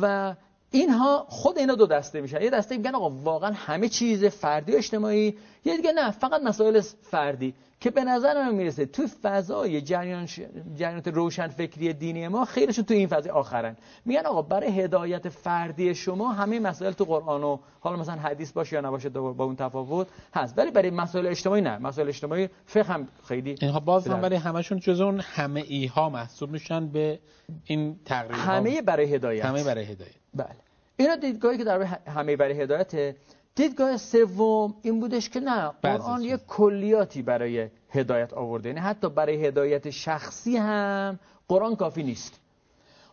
[0.02, 0.36] و
[0.72, 2.42] اینها خود اینا دو دسته میشن.
[2.42, 6.82] یه دسته میگن آقا واقعا همه چیز فردی و اجتماعی یه دیگه نه فقط مسائل
[7.02, 10.40] فردی که به نظر من می‌رسه تو فضای جریان ش...
[10.76, 13.78] جریانات روشن فکری دینی ما خیلیشون تو این فضای آخرن.
[14.06, 18.76] میگن آقا برای هدایت فردی شما همه مسائل تو قرآن و حالا مثلا حدیث باشه
[18.76, 20.58] یا نباشه با اون تفاوت هست.
[20.58, 21.78] ولی برای مسائل اجتماعی نه.
[21.78, 26.10] مسائل اجتماعی فقه هم خیلی اینها باز هم برای همشون جز اون همه ای ها
[26.10, 27.20] محسوب میشن به
[27.66, 28.36] این تقریبا.
[28.36, 29.46] همه برای هدایت.
[29.46, 30.19] همه برای هدایت.
[30.34, 30.56] بله.
[30.98, 33.16] اینا دیدگاهی که در همه برای هدایت
[33.56, 38.70] دیدگاه سوم این بودش که نه قرآن یک کلیاتی برای هدایت آورده.
[38.70, 42.40] یعنی حتی برای هدایت شخصی هم قرآن کافی نیست.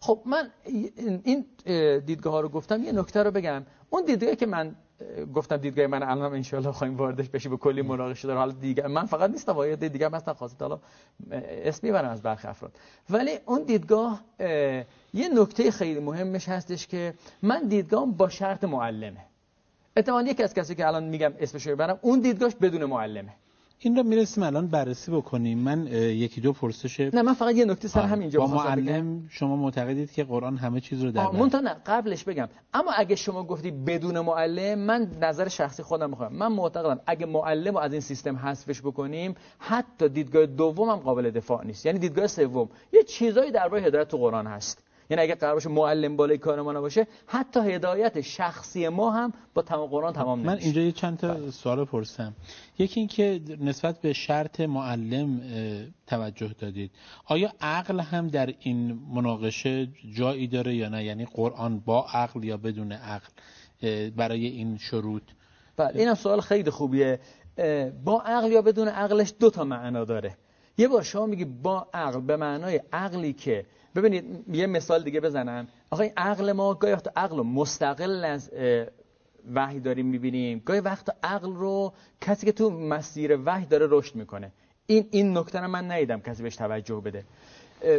[0.01, 0.51] خب من
[1.25, 1.45] این
[2.07, 3.63] دیدگاه ها رو گفتم یه نکته رو بگم.
[3.91, 4.75] اون دیدگاهی که من
[5.35, 9.07] گفتم دیدگاه من الان انشالله خواهیم واردش بشی به کلی مناقشه داره حالا دیگه من
[9.07, 10.79] فقط نیستم واحد دیگه مثلا خاصه حالا
[11.31, 12.73] اسمی برم از برخی افراد.
[13.11, 14.21] ولی اون دیدگاه
[15.15, 19.25] یه نکته خیلی مهمش هستش که من دیدگاهم با شرط معلمه.
[19.97, 23.33] احتمال یکی از کسی که الان میگم اسمش رو برم اون دیدگاهش بدون معلمه.
[23.79, 25.59] این رو می‌رسیم الان بررسی بکنیم.
[25.59, 30.13] من یکی دو پرسش نه من فقط یه نکته سر همینجا با معلم شما معتقدید
[30.13, 32.49] که قرآن همه چیز رو در بر نه قبلش بگم.
[32.75, 37.73] اما اگه شما گفتی بدون معلم من نظر شخصی خودم می‌خوام من معتقدم اگه معلم
[37.73, 41.87] رو از این سیستم حذفش بکنیم حتی دیدگاه دوم هم قابل دفاع نیست.
[41.87, 42.69] یعنی دیدگاه سوم.
[42.93, 44.86] یه چیزایی درباره هدایت تو قرآن هست.
[45.11, 49.63] یعنی اگه قرار باشه معلم بالای کار ما نباشه حتی هدایت شخصی ما هم با
[49.63, 50.57] تمام قرآن تمام نمیشه.
[50.57, 51.51] من اینجا یه چند تا بله.
[51.51, 52.35] سوال پرسم
[52.79, 55.41] یکی اینکه نسبت به شرط معلم
[56.07, 56.91] توجه دادید.
[57.25, 62.57] آیا عقل هم در این مناقشه جایی داره یا نه؟ یعنی قرآن با عقل یا
[62.57, 63.29] بدون عقل
[64.11, 65.23] برای این شروط؟
[65.77, 67.21] بله اینم سوال خیلی خوبیه.
[68.05, 70.37] با عقل یا بدون عقلش دو تا معنا داره.
[70.79, 73.67] یه بار شما میگی با عقل به معنای عقلی که
[73.97, 75.69] ببینید یه مثال دیگه بزنم.
[75.91, 78.51] آقا این عقل ما گاهی وقت عقل رو مستقل از
[79.55, 80.63] وحی داریم می‌بینیم.
[80.65, 84.53] گاهی وقت عقل رو کسی که تو مسیر وحی داره رشد می‌کنه.
[84.87, 87.25] این این نکته رو من ندیدم کسی بهش توجه بده.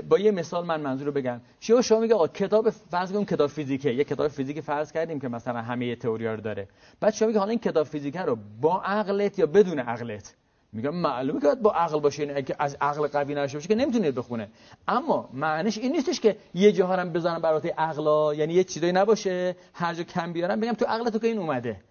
[0.09, 1.41] با یه مثال من منظور رو بگم.
[1.59, 3.93] شما شما میگه آقا کتاب فرض کنیم کتاب فیزیکه.
[3.93, 6.67] یه کتاب فیزیک فرض کردیم که مثلا همه تئوری رو داره.
[6.99, 10.35] بعد شما میگه حالا این کتاب فیزیک رو با عقلت یا بدون عقلت؟
[10.73, 14.11] میگم معلومه که با عقل باشه یعنی اگه از عقل قوی نشه باشه که نمی‌تونه
[14.11, 14.49] بخونه.
[14.87, 19.55] اما معنیش این نیستش که یه جاها هم بزنم برات عقلا یعنی یه چیزایی نباشه
[19.73, 21.81] هر جا کم بیارم بگم تو عقل تو که این اومده.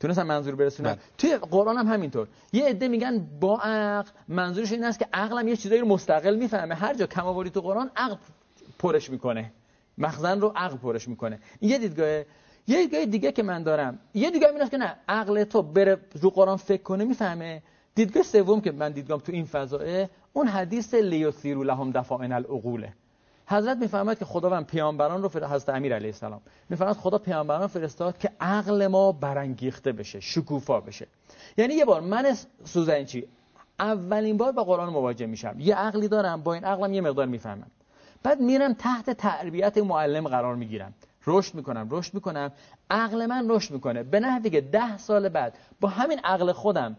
[0.00, 1.00] تونستم منظور برسونم؟ بله.
[1.18, 2.28] توی قرآن هم همینطور.
[2.52, 6.74] یه عده میگن با عقل منظورش این است که عقلم یه چیزایی رو مستقل می‌فهمه.
[6.74, 8.16] هر جا کم آوری تو قرآن عقل
[8.78, 9.52] پرش می‌کنه.
[9.98, 11.38] مخزن رو عقل پرش می‌کنه.
[11.60, 12.24] این یه دیدگاه یه
[12.66, 16.30] دیدگاه دیگه که من دارم یه دیگه این است که نه عقل تو بره رو
[16.30, 17.62] قرآن فکر کنه می‌فهمه.
[17.98, 22.92] دیدگاه سوم که من دیدگام تو این فضایه اون حدیث لیوثیرو لهم دفاعن العقوله
[23.46, 26.40] حضرت می‌فهمد که خداوند پیامبران رو حضرت امیر علیه السلام.
[26.68, 31.06] می‌فهمد خدا پیامبران فرستاد که عقل ما برانگیخته بشه شکوفا بشه.
[31.56, 33.28] یعنی یه بار من سوزنچی
[33.78, 35.56] اولین بار با قرآن مواجه میشم.
[35.58, 37.70] یه عقلی دارم با این عقلم یه مقدار می‌فهمم.
[38.22, 40.94] بعد میرم تحت تربیت معلم قرار می‌گیرم.
[41.26, 42.52] رشد می‌کنم رشد می‌کنم.
[42.90, 44.02] عقل من رشد می‌کنه.
[44.02, 46.96] به نحوی که ده سال بعد با همین عقل خودم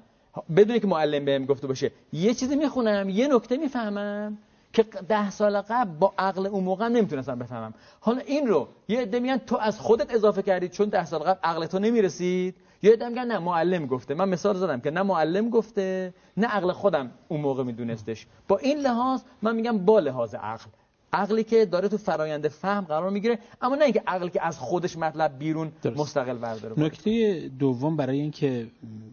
[0.55, 4.37] بدون که معلم بهم گفته باشه یه چیزی می‌خونم یه نکته می‌فهمم
[4.73, 7.73] که ده سال قبل با عقل اون موقع نمی‌تونستم بفهمم.
[7.99, 11.39] حالا این رو یه عده میگن تو از خودت اضافه کردی چون ده سال قبل
[11.43, 12.55] عقل تو نمی‌رسید.
[12.83, 14.13] یه عده میگن نه معلم گفته.
[14.13, 18.27] من مثال زدم که نه معلم گفته نه عقل خودم اون موقع میدونستش.
[18.47, 20.69] با این لحاظ من میگم با لحاظ عقل.
[21.13, 24.97] عقلی که داره تو فرایند فهم قرار می‌گیره اما نه اینکه عقلی که از خودش
[24.97, 25.99] مطلب بیرون درست.
[25.99, 28.67] مستقل برداره نکته دوم برای اینکه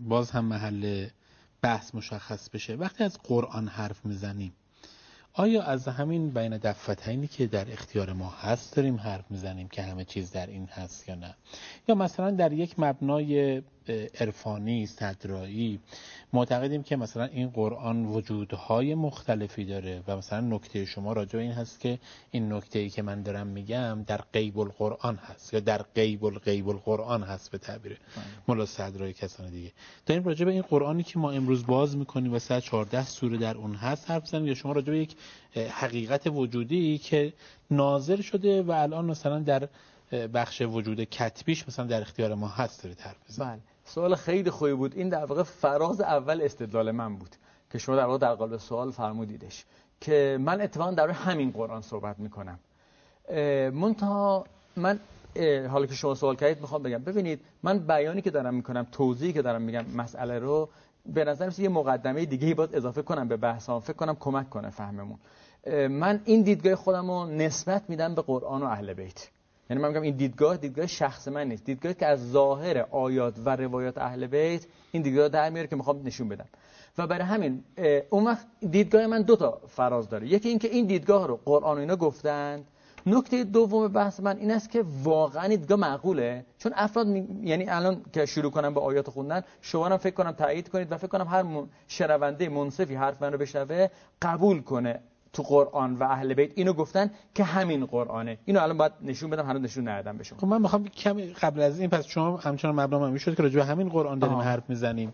[0.09, 1.07] باز هم محل
[1.63, 4.53] بحث مشخص بشه وقتی از قرآن حرف می‌زنیم
[5.39, 10.05] آیا از همین بین دفتینی که در اختیار ما هست داریم حرف می‌زنیم که همه
[10.05, 11.35] چیز در این هست یا نه
[11.89, 13.63] یا مثلا در یک مبنای
[14.21, 15.81] عرفانی استدرایی
[16.37, 21.81] معتقدیم که مثلا این قرآن وجودهای مختلفی داره و مثلا نکته شما راجع این هست
[21.81, 21.99] که
[22.31, 26.69] این نکته ای که من دارم میگم در غیب القرآن هست یا در غیب الغیب
[26.69, 28.25] القرآن هست به تعبیر بله.
[28.49, 29.73] مولا صدرای کسان دیگه.
[30.07, 33.75] داریم راجع به این قرآنی که ما امروز باز می‌کنیم و 114 سوره در اون
[33.75, 35.17] هست حرف زنیم یا شما راجع به یک
[35.71, 37.33] حقیقت وجودی که
[37.71, 39.69] ناظر شده و الان مثلا در
[40.35, 43.76] بخش وجود کتبیش مثلا در اختیار ما هست دارید حرف بله.
[43.89, 44.97] سوال خیلی خوبی بود.
[44.97, 47.37] این در واقع فراز اول استدلال من بود
[47.73, 49.65] که شما در واقع در قالب سوال فرمودیدش
[50.01, 52.59] که من اتفاقا در همین قرآن صحبت می‌کنم.
[53.73, 54.45] منتها
[54.77, 55.01] من
[55.71, 56.99] حالا که شما سوال کردید می‌خوام بگم.
[56.99, 60.69] ببینید من بیانی که دارم می‌کنم توضیحی که دارم میگم مسئله رو
[61.07, 65.19] به نظر یه مقدمه دیگه باید اضافه کنم به بحثام فکر کنم کمک کنه فهممون.
[65.89, 69.29] من این دیدگاه خودم رو نسبت میدم به قرآن و اهل بیت.
[69.71, 71.65] یعنی من میگم این دیدگاه دیدگاه شخص من نیست.
[71.65, 76.03] دیدگاهی که از ظاهر آیات و روایات اهل بیت این دیدگاه در میاره که می‌خوام
[76.05, 76.49] نشون بدم.
[76.99, 77.65] و برای همین
[78.11, 80.27] اون وقت دیدگاه من دو تا فراز داره.
[80.27, 82.65] یکی اینکه این دیدگاه رو قرآن و اینا گفتن.
[83.07, 87.07] نکته دوم بحث من این است که واقعا دیدگاه معقوله؟ چون افراد
[87.43, 90.97] یعنی الان که شروع کنم به آیات خوندن شما هم فکر کنم تایید کنید و
[90.97, 91.45] فکر کنم هر
[91.89, 93.89] شنونده منصفی حرف من رو بشنوه
[94.23, 95.01] قبول کنه.
[95.37, 98.39] تو قرآن و اهل بیت اینو گفتن که همین قرآنه.
[98.45, 100.39] اینو الان باید نشون بدم هنوز نشون ندادم به شما.
[100.39, 103.65] خب من می‌خوام کمی قبل از این پس شما همچنان مبنا می‌شد که راجع به
[103.65, 105.13] همین قرآن داریم حرف می‌زنیم.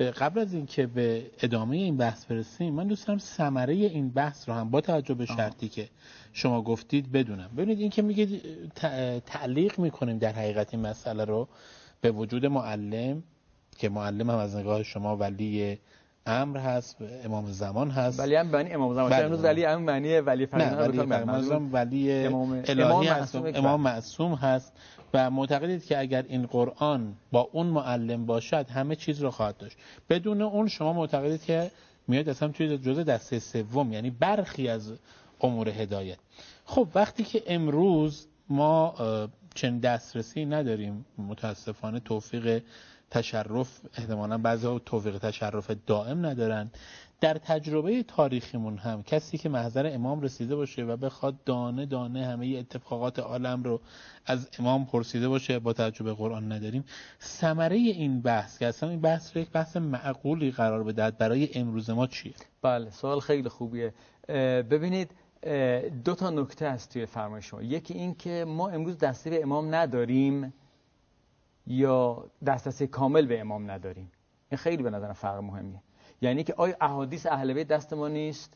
[0.00, 4.54] قبل از اینکه به ادامه این بحث برسیم من دوست دارم ثمره این بحث رو
[4.54, 5.88] هم با توجه به شرطی که
[6.32, 7.50] شما گفتید بدونم.
[7.56, 8.42] ببینید اینکه میگید
[9.26, 11.48] تعلیق می‌کنیم در حقیقت این مسئله رو
[12.00, 13.22] به وجود معلم
[13.78, 15.78] که معلم هم از نگاه شما ولی
[16.28, 18.20] امر هست امام زمان هست.
[18.20, 19.10] ولی هم معنی امام زمان.
[19.10, 19.24] بله.
[19.24, 23.36] امروز ولی هم معنی ولی فرزند ولی امام الهی هست.
[23.36, 24.72] امام معصوم هست
[25.14, 29.76] و معتقدید که اگر این قرآن با اون معلم باشد همه چیز رو خواهد داشت.
[30.10, 31.70] بدون اون شما معتقدید که
[32.08, 34.92] میاد اصلا توی جزء دسته سوم یعنی برخی از
[35.40, 36.18] امور هدایت.
[36.64, 38.94] خب وقتی که امروز ما
[39.54, 42.62] چند دسترسی نداریم متاسفانه توفیق
[43.10, 46.70] تشرف احتمالا بعضی توفیق تشرف دائم ندارن.
[47.20, 52.46] در تجربه تاریخیمون هم کسی که محضر امام رسیده باشه و بخواد دانه دانه همه
[52.46, 53.80] اتفاقات عالم رو
[54.26, 56.84] از امام پرسیده باشه با تجربه قرآن نداریم
[57.20, 61.90] ثمره این بحث که اصلا این بحث رو یک بحث معقولی قرار بدهد برای امروز
[61.90, 63.94] ما چیه؟ بله سوال خیلی خوبیه.
[64.70, 65.10] ببینید
[66.04, 67.62] دو تا نکته هست توی فرمای شما.
[67.62, 70.52] یکی این که ما امروز دسته به امام نداریم.
[71.68, 74.12] یا دسترسی کامل به امام نداریم.
[74.50, 75.82] این خیلی به نظر فرق مهمیه.
[76.20, 78.54] یعنی که آیا احادیث اهل بیت دست ما نیست؟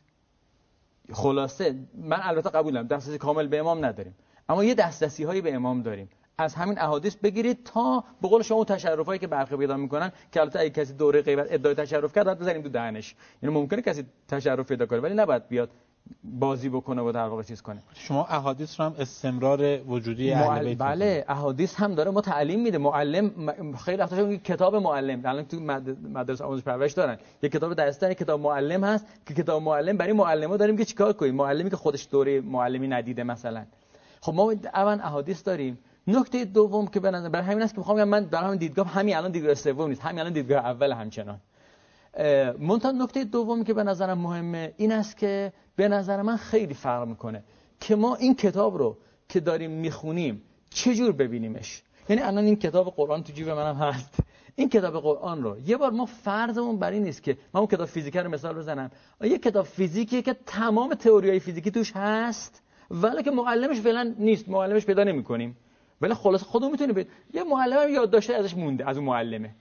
[1.11, 4.15] خلاصه من البته قبولم دسترسی کامل به امام نداریم.
[4.49, 6.09] اما یه دسترسی هایی به امام داریم.
[6.37, 10.59] از همین احادیث بگیرید تا به قول شما تشرفایی که برخی پیدا می‌کنن که البته
[10.59, 13.15] اگه کسی دوره غیبت ادعای تشرف کرد بزنیم تو دهنش.
[13.43, 15.69] یعنی ممکنه کسی تشرف پیدا کنه ولی نباید بیاد
[16.23, 17.79] بازی بکنه و در واقع چیز کنه.
[17.93, 22.77] شما احادیث رو هم استمرار وجودی اهل بیت بله احادیث هم داره ما تعلیم میده.
[22.77, 23.31] معلم
[23.85, 25.21] خیلی وقتا کتاب معلم.
[25.25, 25.59] الان تو
[26.13, 27.17] مدرسه آموزش پرورش دارن.
[27.43, 31.35] یه کتاب درستان کتاب معلم هست که کتاب معلم برای معلم داریم که چیکار کنیم؟
[31.35, 33.65] معلمی که خودش دوره معلمی ندیده مثلا.
[34.21, 35.79] خب ما اول احادیث داریم.
[36.07, 39.15] نکته دوم که به نظر برای همین است که می‌خوام من در همین دیدگاه همین
[39.15, 40.01] الان دیدگاه سوم نیست.
[40.01, 41.39] همین الان دیدگاه اول همچنان.
[42.59, 47.07] منتها نکته دوم که به نظرم مهمه این است که به نظر من خیلی فرق
[47.07, 47.43] می‌کنه
[47.79, 48.97] که ما این کتاب رو
[49.29, 54.19] که داریم می‌خونیم چجور ببینیمش؟ یعنی الان این کتاب قرآن تو جیب منم هست.
[54.55, 57.85] این کتاب قرآن رو یه بار ما فرضمون بر این نیست که من اون کتاب
[57.85, 58.91] فیزیک رو مثال بزنم.
[59.21, 64.49] یه کتاب فیزیکیه که تمام تئوریای فیزیکی توش هست؟ ولی که معلمش فعلا نیست.
[64.49, 65.57] معلمش پیدا نمی‌کنیم.
[66.01, 69.55] ولی خلاص خودمون می‌تونیم یه معلم یاد داشته ازش مونده از اون معلمه.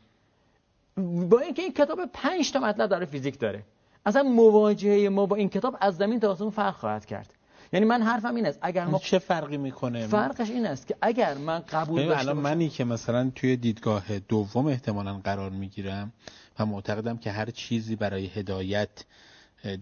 [1.31, 3.65] با اینکه این کتاب 5 تا مطلب داره فیزیک داره.
[4.07, 7.35] اصلا مواجهه ما با این کتاب از زمین تا آسمون فرق خواهد کرد.
[7.73, 11.35] یعنی من حرفم این است اگر ما چه فرقی می‌کنه؟ فرقش این است که اگر
[11.35, 16.13] من قبول داشته الان منی که مثلا توی دیدگاه دوم احتمالا قرار می‌گیرم
[16.59, 19.05] و معتقدم که هر چیزی برای هدایت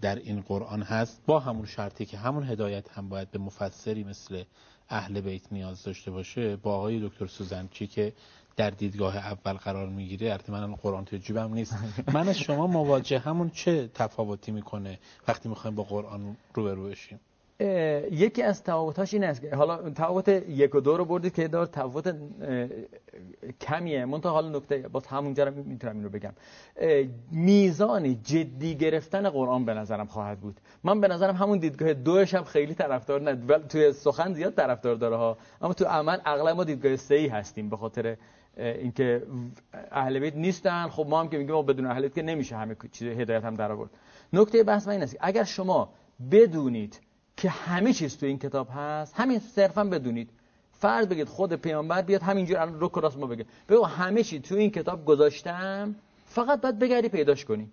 [0.01, 4.43] در این قرآن هست با همون شرطی که همون هدایت هم باید به مفسری مثل
[4.89, 8.13] اهل بیت نیاز داشته باشه با آقای دکتر سوزنچی که
[8.57, 10.31] در دیدگاه اول قرار می‌گیره.
[10.31, 11.75] البته من قرآن تو جیبم نیست.
[12.13, 17.19] من از شما مواجه همون چه تفاوتی می‌کنه وقتی می‌خوایم با قرآن روبرو بشیم؟
[18.11, 21.65] یکی از تفاوتاش این است که حالا تفاوت یک و دو رو بردید که دار
[21.65, 22.15] تفاوت
[23.61, 24.05] کمیه.
[24.05, 26.33] منتها حالا نکته باز همونجا رو می‌تونم این رو بگم
[27.31, 30.59] میزان جدی گرفتن قرآن به نظرم خواهد بود.
[30.83, 33.33] من به نظرم همون دیدگاه دوش هم خیلی طرفدار نه.
[33.33, 35.37] ولی توی سخن زیاد طرفدار داره ها.
[35.61, 38.17] اما تو عمل اغلب ما دیدگاه سه‌ای هستیم به خاطر
[38.57, 39.23] اینکه
[39.91, 40.87] اهل بیت نیستن.
[40.87, 43.71] خب ما هم که میگیم بدون اهل بیت که نمیشه همه چیز هدایت هم در
[43.71, 43.89] آورد
[44.33, 45.89] نکته بحث این است اگر شما
[46.31, 46.99] بدونید
[47.37, 50.29] که همه چیز تو این کتاب هست همین صرفا بدونید.
[50.71, 53.45] فرض بگید خود پیامبر بیاد همینجور الان رو کراس ما بگه.
[53.69, 57.69] بگو همه چی تو این کتاب گذاشتم فقط باید بگردی پیداش کنی.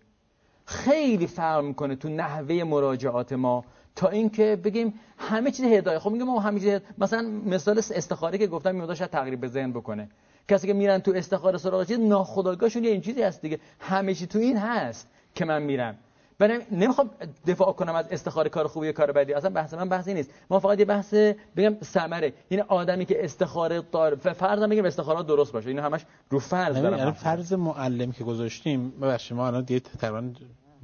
[0.67, 3.65] خیلی فرق می‌کنه تو نحوه مراجعات ما
[3.97, 5.99] تا اینکه بگیم همه چیز هدایت.
[5.99, 10.09] خب میگم ما همه چیز مثلا مثال استخاره که گفتم میاد شاید تقریب ذهن بکنه.
[10.49, 13.59] کسی که میرن تو استخاره سراغ چیز ناخودآگاهشون یه این چیزی هست دیگه.
[13.81, 15.95] همه چی تو این هست که من میرم.
[16.39, 17.11] برای نمی‌خوام
[17.47, 19.33] دفاع کنم از استخاره کار خوبی کار بدی.
[19.33, 20.31] اصلا بحث من بحثی نیست.
[20.51, 21.15] ما فقط یه بحث
[21.57, 22.33] بگم ثمره.
[22.49, 25.69] این آدمی که استخاره دار فرض بگیم استخاره درست باشه.
[25.69, 26.99] اینو همش رو فرض دارم.
[26.99, 30.31] یعنی فرض معلم که گذاشتیم ببخشید ما الان دیگه تقریبا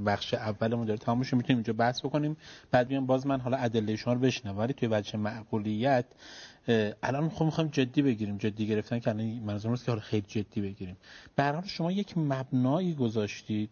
[0.07, 2.37] بخش اولمون داره تمام میشه می‌تونیم اینجا بحث بکنیم.
[2.71, 6.05] بعد میام باز من حالا ادله شما رو بشنم ولی توی بچه معقولیت
[7.03, 8.39] الان خب می‌خوایم جدی بگیریم.
[8.39, 10.97] جدی گرفتن که الان منظورم که حالا خیلی جدی بگیریم.
[11.37, 13.71] به شما یک مبنایی گذاشتید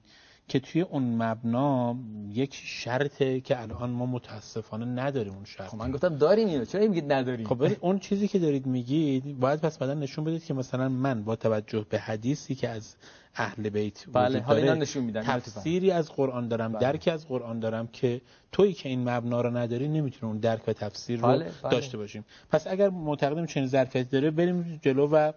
[0.49, 1.97] که توی اون مبنا
[2.33, 6.65] یک شرطه که الان ما متاسفانه نداریم اون شرط خب من گفتم داریم اینو.
[6.65, 10.55] چرا میگید نداریم خب اون چیزی که دارید میگید باید پس بعدا نشون بدید که
[10.55, 12.97] مثلا من با توجه به حدیثی که از
[13.37, 16.81] اهل بیت بله حالا اینا نشون میدن تفسیری از قرآن دارم بله.
[16.81, 18.21] درکی از قرآن دارم که
[18.53, 21.45] تویی که این مبنا رو نداری نمی‌تونه اون درک و تفسیر رو بله.
[21.63, 21.71] بله.
[21.71, 25.33] داشته باشیم پس اگر معتقدیم چنین ظرفیتی داره بریم جلو و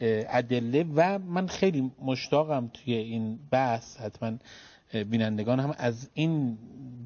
[0.00, 4.32] ادله و من خیلی مشتاقم توی این بحث حتما
[4.92, 6.58] بینندگان هم از این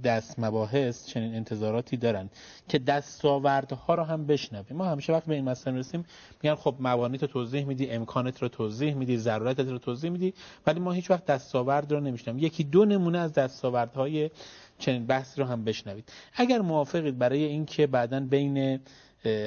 [0.04, 2.30] دست مباحث چنین انتظاراتی دارن
[2.68, 4.76] که دستاوردها رو هم بشنویم.
[4.76, 6.04] ما همیشه وقت به این مسئله رسیم
[6.42, 10.34] میگن خب موانیت رو توضیح میدی امکانت رو توضیح میدی ضرورتت رو توضیح میدی
[10.66, 14.30] ولی ما هیچ وقت دستاورد رو نمیشنم یکی دو نمونه از دستاوردهای
[14.78, 16.12] چنین بحث رو هم بشنوید.
[16.34, 18.80] اگر موافقید برای اینکه بعدا بین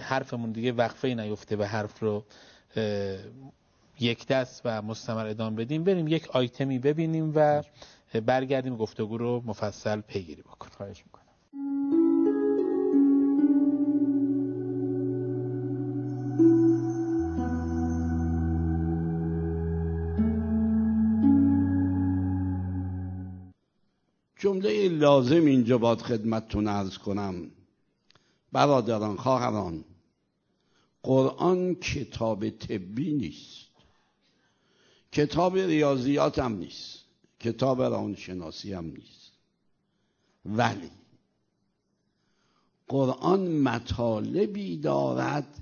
[0.02, 2.24] حرفمون دیگه وقفه نیفته و حرف رو
[4.00, 7.64] یک دست و مستمر ادامه بدیم بریم یک آیتمی ببینیم و
[8.20, 10.74] برگردیم گفتگو رو مفصل پیگیری بکنیم.
[10.78, 11.26] خواهش می‌کنم.
[24.38, 27.52] جمله لازم اینجا باید خدمتتون ارز کنم.
[28.52, 29.86] برادران خواهران
[31.04, 33.66] قرآن کتاب طبی نیست.
[35.12, 37.05] کتاب ریاضیات هم نیست.
[37.46, 39.32] کتاب روانشناسی هم نیست.
[40.46, 40.90] ولی
[42.88, 45.62] قرآن مطالبی دارد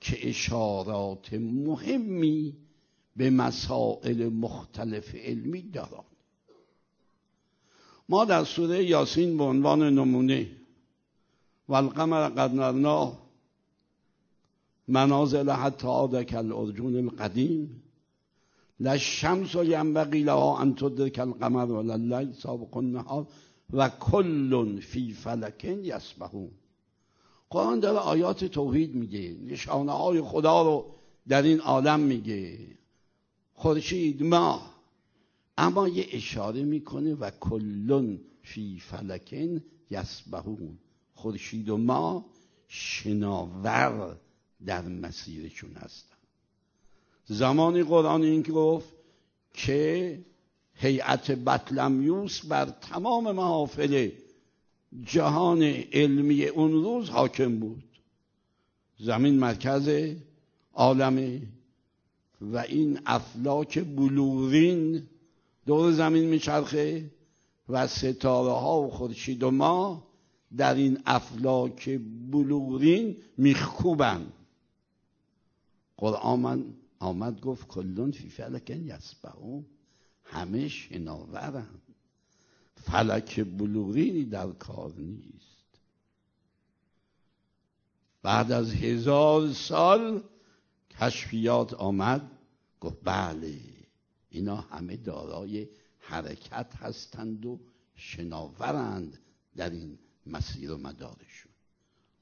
[0.00, 2.56] که اشارات مهمی
[3.16, 6.04] به مسائل مختلف علمی دارد
[8.08, 10.50] ما در سوره یاسین به عنوان نمونه
[11.68, 13.28] و القمر قد نرناه
[14.88, 17.82] منازل حتی عاد الارجون القدیم
[18.80, 23.26] لشمس و ینبغی لها ان تدرک القمر و لیل سابق النهار
[23.72, 26.50] و کل فی فلکن یسبحون.
[27.50, 30.94] قرآن داره آیات توحید میگه نشانه های خدا رو
[31.28, 32.58] در این عالم میگه.
[33.52, 34.74] خورشید ماه.
[35.58, 40.78] اما یه اشاره می‌کنه و کلون فی فلکن یسبحون.
[41.14, 42.24] خورشید و ما
[42.68, 44.16] شناور
[44.66, 46.07] در مسیرشون هستن
[47.28, 48.88] زمانی قرآن این گفت
[49.54, 50.18] که
[50.74, 54.10] هیئت بطلمیوس بر تمام محافل
[55.04, 55.62] جهان
[55.92, 57.84] علمی اون روز حاکم بود.
[58.98, 60.14] زمین مرکز
[60.74, 61.42] عالمه
[62.40, 65.02] و این افلاک بلورین
[65.66, 67.10] دور زمین میچرخه
[67.68, 70.08] و ستاره ها و خورشید و ما
[70.56, 72.00] در این افلاک
[72.30, 74.26] بلورین میخکوبن.
[75.96, 76.64] قرآن من
[76.98, 79.66] آمد گفت کلون فی فلکن یسبهون
[80.24, 81.80] همه شناورن
[82.74, 85.48] فلک بلورینی در کار نیست.
[88.22, 90.22] بعد از هزار سال
[91.00, 92.30] کشفیات آمد
[92.80, 93.60] گفت بله
[94.30, 95.68] اینا همه دارای
[95.98, 97.60] حرکت هستند و
[97.94, 99.18] شناورند
[99.56, 101.52] در این مسیر و مدارشون.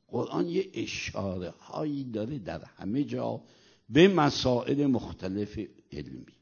[0.09, 3.41] قرآن یه اشاره هایی داره در همه جا
[3.89, 5.59] به مسائل مختلف
[5.93, 6.37] علمی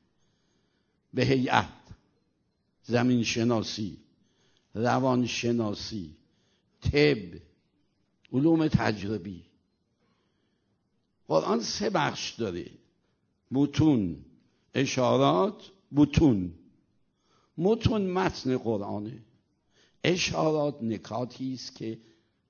[1.14, 1.68] به هیئت
[2.82, 3.99] زمین شناسی
[4.74, 6.16] روان شناسی
[6.80, 7.40] طب
[8.32, 9.45] علوم تجربی.
[11.28, 12.70] قرآن سه بخش داره.
[13.51, 14.24] متون
[14.74, 16.55] اشارات بتون
[17.59, 19.22] متون متن قرآنه.
[20.05, 21.99] اشارات نکاتی است که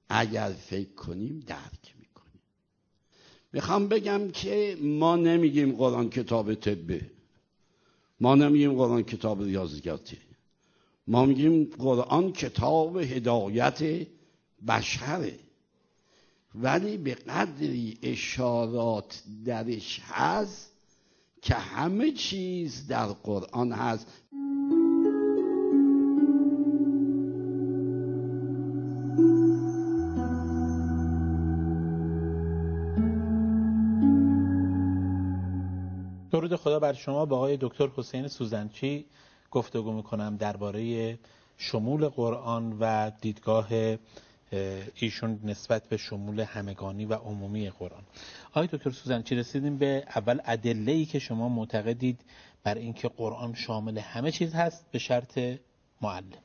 [0.09, 1.94] اگر فکر کنیم درک.
[3.55, 7.11] می‌خوام بگم که ما نمیگیم قرآن کتاب طبه
[8.21, 10.19] ما نمیگیم قرآن کتاب ریاضیاتی.
[11.07, 14.07] ما میگیم قرآن کتاب هدایت
[14.69, 15.39] بشره.
[16.55, 20.73] ولی به قدری اشارات درش هست
[21.43, 24.07] که همه چیز در قرآن هست.
[36.65, 39.07] خدا بر شما با آقای دکتر حسین سوزنچی
[39.51, 41.19] گفتگو می‌کنم درباره
[41.59, 43.69] شمول قرآن و دیدگاه
[44.95, 48.03] ایشون نسبت به شمول همگانی و عمومی قرآن.
[48.51, 52.21] آقای دکتر سوزنچی رسیدیم به اول ادله ای که شما معتقدید
[52.63, 55.39] بر اینکه قرآن شامل همه چیز هست به شرط
[56.01, 56.43] معلم.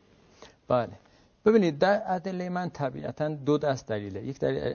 [0.67, 1.08] بله.
[1.45, 4.25] ببینید در ادله من طبیعتا دو دست دلیله.
[4.25, 4.73] یک دلیل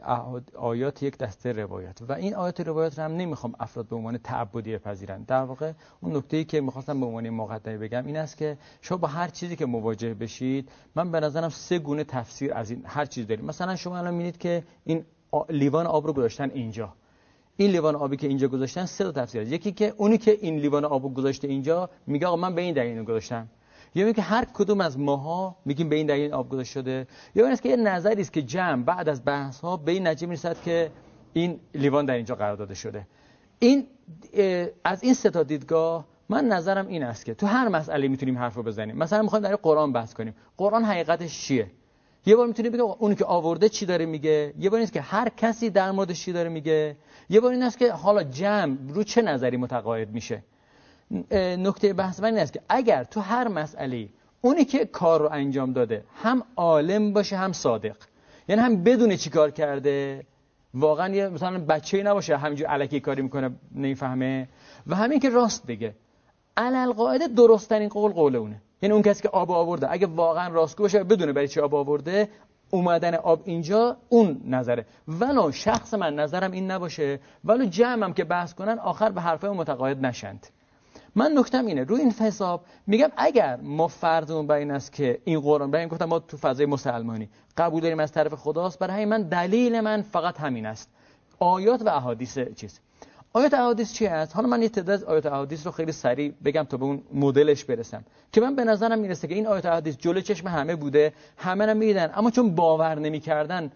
[0.57, 1.99] آیات یک دسته روایت.
[2.09, 5.23] و این آیات روایت رو هم نمی‌خوام افراد به عنوان تعبدی بپذیرن.
[5.23, 8.99] در واقع اون نکته ای که می‌خواستم به عنوان مقدمه بگم این است که شما
[8.99, 13.05] با هر چیزی که مواجه بشید من به نظرم سه گونه تفسیر از این هر
[13.05, 13.45] چیز داریم.
[13.45, 15.05] مثلا شما الان می‌بینید که این
[15.49, 16.93] لیوان آب رو گذاشتن اینجا.
[17.57, 20.85] این لیوان آبی که اینجا گذاشتن سه تا تفسیر یکی که اونی که این لیوان
[20.85, 23.49] آب گذاشته اینجا میگه آقا من به این دلیل گذاشتم.
[23.95, 27.69] یا که هر کدوم از ماها میگیم به این دلیل آب شده یا این که
[27.69, 30.91] یه نظری است که جمع بعد از بحث ها به این نتیجه می‌رسد که
[31.33, 33.07] این لیوان در اینجا قرار داده شده.
[33.59, 33.87] این
[34.85, 38.59] از این سه تا دیدگاه من نظرم این است که تو هر مسئله می‌تونیم حرف
[38.59, 38.97] بزنیم.
[38.97, 40.35] مثلا می‌خوایم در قرآن بحث کنیم.
[40.57, 41.71] قرآن حقیقتش چیه؟
[42.27, 45.29] یه بار می‌تونیم بگیم اونی که آورده چی داره میگه؟ یه بار نیست که هر
[45.29, 46.97] کسی در موردش چی داره میگه؟
[47.29, 50.43] یه بار این است که حالا جمع رو چه نظری متقاعد میشه؟
[51.59, 54.09] نکته بحث من این است که اگر تو هر مسئله
[54.41, 57.97] اونی که کار رو انجام داده هم عالم باشه هم صادق.
[58.49, 60.27] یعنی هم بدون چی کار کرده
[60.75, 64.49] واقعا یه مثلا بچه‌ای نباشه همینجور علکی کاری می‌کنه نمی‌فهمه.
[64.87, 65.95] و همین که راست بگه.
[66.57, 68.63] علل قاعده درست ترین قول قول اونه.
[68.83, 72.29] یعنی اون کسی که آب آورده اگه واقعا راستگو باشه بدونه برای چی آب آورده
[72.71, 74.87] اومدن آب اینجا اون نظره.
[75.09, 80.07] ولو شخص من نظرم این نباشه ولو جمعم که بحث کنن آخر به حرفای متقاعد
[80.07, 80.47] نشند.
[81.17, 85.41] من نکتم اینه روی این حساب میگم اگر ما فرضمون بر این است که این
[85.41, 89.23] قرآن برای این گفتم ما تو فضای مسلمانی قبول داریم از طرف خداست برای من
[89.23, 90.91] دلیل من فقط همین است.
[91.39, 92.81] آیات و احادیث چیز
[93.33, 96.77] آیات احادیث چی است؟ حالا من یه تعداد آیات احادیث رو خیلی سریع بگم تا
[96.77, 98.05] به اون مدلش برسم.
[98.33, 101.77] که من به نظرم می‌رسه که این آیات احادیث جلو چشم همه بوده همه هم
[101.77, 103.73] می‌دیدن اما چون باور نمی‌کردن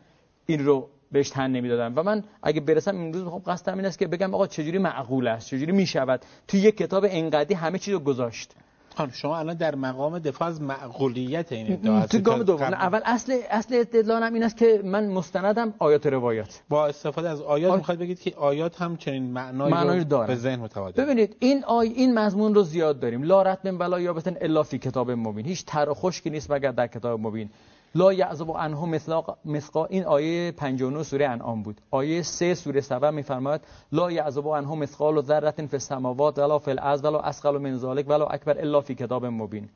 [0.47, 4.06] این رو بهش تن نمی‌دادم و من اگه برسم امروز خب قصدم این است که
[4.06, 8.54] بگم آقا چجوری معقول است؟ چجوری می‌شود؟ تو یک کتاب انقدی همه چیز رو گذاشت
[9.12, 12.62] شما الان در مقام دفاع از معقولیت این ادعا تو گام دوم.
[12.62, 16.62] اول اصل اصل استدلالم این است که من مستندم آیات روایات.
[16.68, 17.76] با استفاده از آیات آی...
[17.76, 21.88] می‌خواد بگید که آیات هم چنین معنایی, معنایی رو به ذهن متبادر ببینید این آی
[21.88, 23.22] این مضمون رو زیاد داریم.
[23.22, 25.46] لا رطب ولا یابس الا فی کتاب مبین.
[25.46, 27.50] هیچ تر و خشکی نیست مگر در کتاب مبین.
[27.95, 28.86] لا یعزب عنه
[29.45, 31.80] مثقا این آیه 59 سوره انعام بود.
[31.91, 33.61] آیه 3 سوره سبا میفرماید
[33.93, 38.26] لا یعزب عنه مثقال ذره فی السماوات ولا فی الارض ولا اصغر من ذلك ولا
[38.26, 39.68] اکبر الا فی کتاب مبین.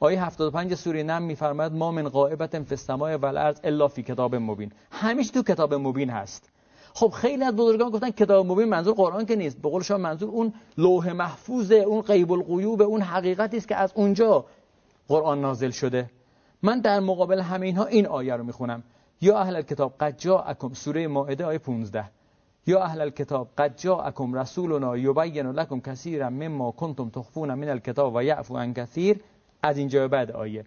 [0.00, 4.72] آیه 75 سوره نم میفرماید ما من غائبت فی السماء والارض الا فی کتاب مبین.
[4.90, 6.50] همیشه تو کتاب مبین هست.
[6.94, 9.62] خب خیلی از بزرگان گفتن کتاب مبین منظور قرآن که نیست.
[9.62, 13.92] به قول شما منظور اون لوح محفوظ اون غیب الغیوب اون حقیقتی است که از
[13.94, 14.44] اونجا
[15.08, 16.10] قرآن نازل شده.
[16.62, 18.82] من در مقابل همه اینها این آیه رو می‌خونم.
[19.20, 22.04] یا اهل الکتاب قد جاءکم سوره مائده آیه 15
[22.66, 28.22] یا اهل الکتاب قد جاءکم رسولنا یبین لکم کثیرا مما کنتم تخفون من الکتاب و
[28.22, 29.20] یعفو عن کثیر.
[29.62, 30.64] از اینجا بعد آیه.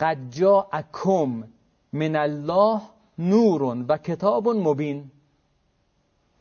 [0.00, 1.44] قد جاءکم
[1.92, 2.80] من الله
[3.18, 5.10] نور و کتاب مبین.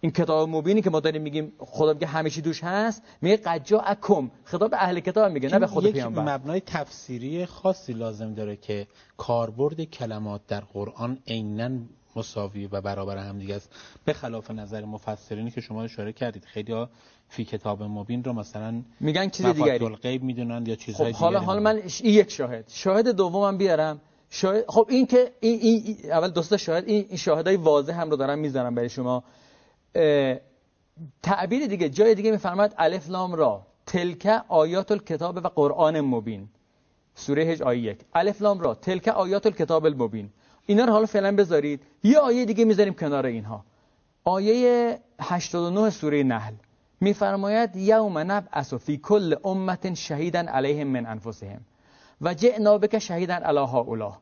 [0.04, 3.80] این کتاب مبینی که ما داریم میگیم خدا میگه همه چی دوش هست میگه قجا
[3.80, 6.36] اکم خطاب به اهل کتاب میگه نه به خود پیامبر.
[6.36, 8.88] مبنای تفسیری خاصی لازم داره که
[9.18, 11.70] کاربرد کلمات در قرآن عینا
[12.16, 13.70] مساوی و برابر هم دیگه است.
[14.06, 16.89] به خلاف نظر مفسرینی که شما اشاره کردید خیلی ها
[17.30, 19.95] فی کتاب مبین رو مثلا میگن چیز دیگری.
[19.95, 22.66] غیب می‌دونن یا چیزهای خب حالا حالا من یک شاهد.
[22.68, 24.02] شاهد دومم بیارم.
[24.30, 26.84] شاهد خب این که این, این اول دوست شاهد.
[26.88, 29.24] این شاهدای واضح هم رو دارم می‌ذارم برای شما.
[31.24, 33.68] تعبیر دیگه جای دیگه میفرماید الف لام را.
[33.86, 36.50] تلک آیات الکتاب و قرآن مبین.
[37.16, 38.00] سوره هج آیه یک.
[38.14, 38.76] الف لام را.
[38.76, 40.30] تلک آیات الکتاب المبین.
[40.66, 41.84] اینا رو حالا فعلا بذارید.
[42.04, 43.66] یه آیه دیگه می‌ذاریم کنار اینها.
[44.24, 46.54] آیه 89 سوره نحل.
[47.02, 51.62] میفرماید یوم نبعث فی کل امت شهیدا علیهم من انفسهم.
[52.22, 54.18] و جئنا بک شهیدا علی هؤلاء.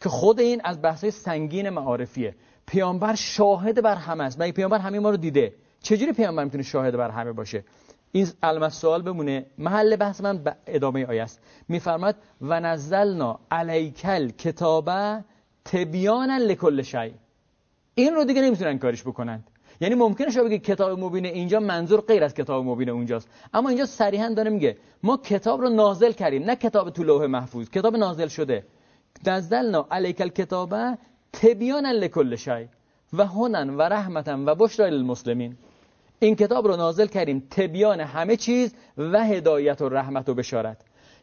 [0.00, 2.34] که خود این از بحث سنگین معارفیه.
[2.66, 4.40] پیامبر شاهد بر همه است.
[4.40, 7.64] مگه پیامبر همه ما رو دیده؟ چجوری پیامبر می‌تونه شاهد بر همه باشه؟
[8.12, 9.46] این علامت سوال بمونه.
[9.58, 11.40] محل بحث من ادامه آیه است.
[11.68, 15.24] میفرماد و نزلنا علیکل کتابه
[15.64, 17.14] تبیانا لکل شی
[17.94, 19.48] این رو دیگه نمی‌تونن کارش بکنند.
[19.80, 23.28] یعنی ممکنه شما بگید کتاب مبین اینجا منظور غیر از کتاب مبین اونجاست.
[23.54, 26.42] اما اینجا صریحا داره میگه ما کتاب رو نازل کردیم.
[26.42, 28.64] نه کتاب تو لوح محفوظ کتاب نازل شده.
[29.26, 30.98] نزلنا علیکل کتابه
[31.32, 32.68] تبیانا لکل شی
[33.12, 35.56] و هنن و رحمتا و بشرا للمسلمین.
[36.18, 40.76] این کتاب رو نازل کردیم تبیان همه چیز و هدایت و رحمت و بشارت.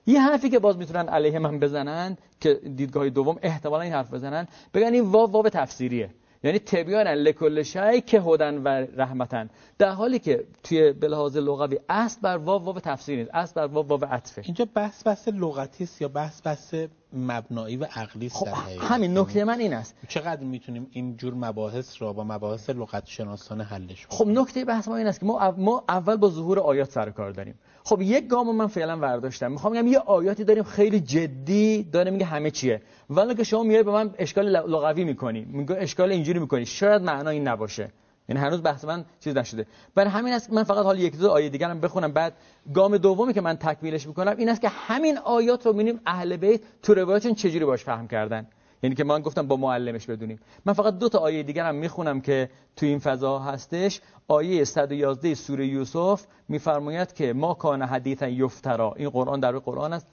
[0.08, 4.48] یه حرفی که باز می‌تونن علیه من بزنن که دیدگاه دوم احتمالا این حرف بزنن
[4.74, 6.10] بگن این واو واو تفسیریه.
[6.44, 12.22] یعنی تبیان لکل شای که هدن و رحمتن در حالی که توی بلحاظ لغوی اصل
[12.22, 14.42] بر واو واو تفسیر نیست اصل بر واو واو عطفه.
[14.46, 16.76] اینجا بحث بحث لغتی یا بحث بحث
[17.14, 18.48] مبنایی و عقلی است خب؟
[18.82, 19.96] همین نکته من این است.
[20.08, 24.88] چقدر می‌تونیم این جور مباحث را با مباحث لغت شناسانه حلش خب کنیم نکته بحث
[24.88, 27.56] ما این است که ما, ما اول با ظهور آیات سر کار داریم.
[27.84, 32.26] خب یک گام من فعلا برداشتم می‌خوام بگم یه آیاتی داریم خیلی جدی داره میگه
[32.26, 32.82] همه چیه.
[33.10, 36.66] ولی که شما میای به من اشکال لغوی می‌کنی میگه اشکال اینجوری می‌کنی.
[36.66, 37.92] شاید معنا این نباشه.
[38.30, 39.66] یعنی هنوز بحث من چیز نشده.
[39.96, 42.12] برای همین است من فقط حال یک دو آیه دیگر هم بخونم.
[42.12, 42.34] بعد
[42.74, 46.62] گام دومی که من تکمیلش می‌کنم این است که همین آیات رو می‌بینیم اهل بیت
[46.84, 48.48] تو روایتشون چجوری باش فهم کردن.
[48.84, 50.40] یعنی که من گفتم با معلمش بدونیم.
[50.66, 54.02] من فقط دو تا آیه دیگر هم می‌خونم که تو این فضا هستش.
[54.28, 58.94] آیه 111 سوره یوسف میفرماید که ما کان حدیثا یفترا.
[58.98, 60.08] این قرآن در قرآن است.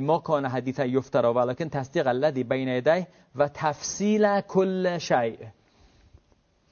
[0.00, 3.06] ما کان حدیثا یفترا ولکن تصدیق الذی بین یدیه
[3.36, 5.36] و تفصیل کل شیء.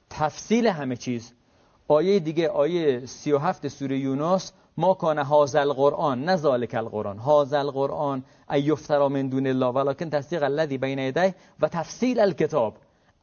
[0.09, 1.33] تفصیل همه چیز.
[1.87, 7.17] آیه دیگه آیه 37 سوره یونس ما کان هازل قرآن نه ذالک القرآن.
[7.17, 12.73] هازل قرآن ای یفترا من دون الله ولکن تصدیق الذی بین یدیه و تفصیل الکتاب.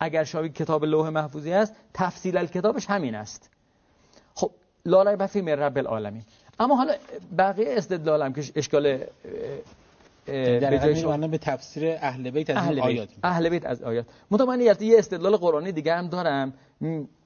[0.01, 3.51] اگر شاید کتاب لوح محفوظی است تفصیل الکتابش همین است.
[4.35, 4.51] خب
[4.87, 6.23] لا ریب فی رب العالمین.
[6.61, 6.95] اما حالا
[7.39, 8.99] بقیه استدلالم که اشکال
[10.27, 14.07] در به جای حقیقت به تفسیر اهل بیت از اهل آیات اهل بیت از آیات.
[14.31, 16.53] مطمئن یه یه استدلال قرآنی دیگه هم دارم.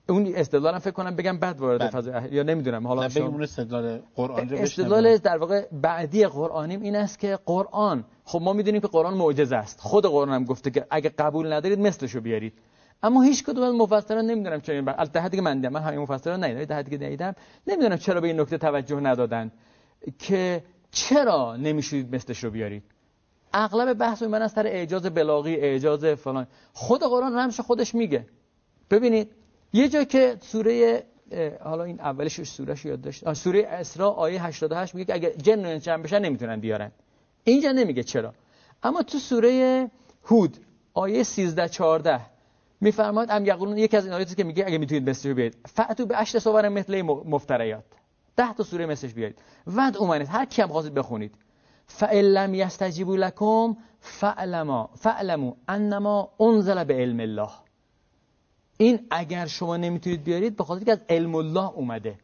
[0.09, 1.91] اون استدلالم فکر کنم بگم بعد وارد بله.
[1.91, 2.87] فضای اهل- یا نمی‌دونم.
[2.87, 5.17] حالا بگیم اون استدلال قرآن رو استدلال.
[5.17, 9.81] در واقع بعدی قرآنیم این است که قرآن خب ما می‌دونیم که قرآن معجزه است.
[9.81, 12.53] خود قرآن هم گفته که اگه قبول ندارید مثلشو بیارید.
[13.03, 14.95] اما هیچ کدوم از مفسران نمی‌دونم چرا این بر...
[14.99, 15.69] البته حدی که من دیدم.
[15.73, 17.35] من همین مفسران ندیدم در حدی که دیدم.
[17.67, 19.53] نمی‌دونم چرا به این نکته توجه ندادن.
[20.19, 22.82] که چرا نمیشید مثلش رو بیارید؟
[23.53, 26.47] اغلب بحث من از سر اعجاز بلاغی اعجاز فلان.
[26.72, 28.26] خود قرآن رمش خودش میگه.
[28.91, 29.30] ببینید
[29.72, 31.05] یه جا که سوره
[31.64, 33.32] حالا این اولش سورهش یاد داشت.
[33.32, 36.91] سوره اسراء آیه 88 میگه که اگه جن و جمع بشن نمی‌تونن بیارن.
[37.45, 38.34] اینجا نمیگه چرا.
[38.82, 39.91] اما تو سوره
[40.24, 40.57] هود
[40.95, 42.20] آیه 13 14
[42.80, 45.57] میفرماید ام یقولون یکی از این آیاتی که میگه اگه می‌تونید رو بیارید.
[45.66, 47.84] فاتو به اشت صور مثل مفتریات.
[48.37, 51.35] ده تا سوره مثلش بیارید ود اومنید هر کی هم خواستید بخونید.
[51.99, 57.51] فَإِن لَّمْ يَسْتَجِيبُوا لَكُمْ فَاعْلَمُوا فَاعْلَمُوا أَنَّمَا أُنزِلَ بِعِلْمِ الله.
[58.78, 62.18] این اگر شما نمی‌تونید بیارید به خاطر که از علم الله اومده.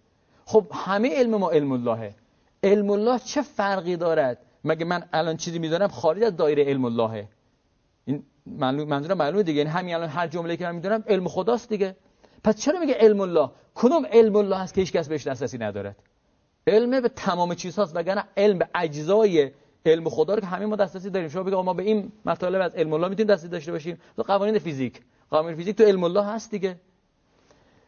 [0.44, 2.14] خب همه علم ما علم اللهه.
[2.62, 7.28] علم الله چه فرقی دارد؟ مگه من الان چیزی می‌دونم خارج از دایره علم اللهه.
[8.04, 9.58] این منظورم معلومه دیگه.
[9.58, 11.96] یعنی همین الان هر جمله که من می‌دونم علم خداست دیگه.
[12.44, 15.96] پس چرا میگه علم الله؟ کدوم علم الله هست که هیچ کس بهش دسترسی ندارد؟
[16.66, 19.50] علم به تمام چیزهاست وگرنه علم اجزای
[19.86, 21.28] علم خدا رو که همه ما دسترسی داریم.
[21.28, 24.58] شما بگید ما به این مطالب از علم الله می‌تونیم دسترسی داشته باشیم؟ تو قوانین
[24.58, 25.00] فیزیک.
[25.30, 26.76] قوانین فیزیک تو علم الله هست دیگه.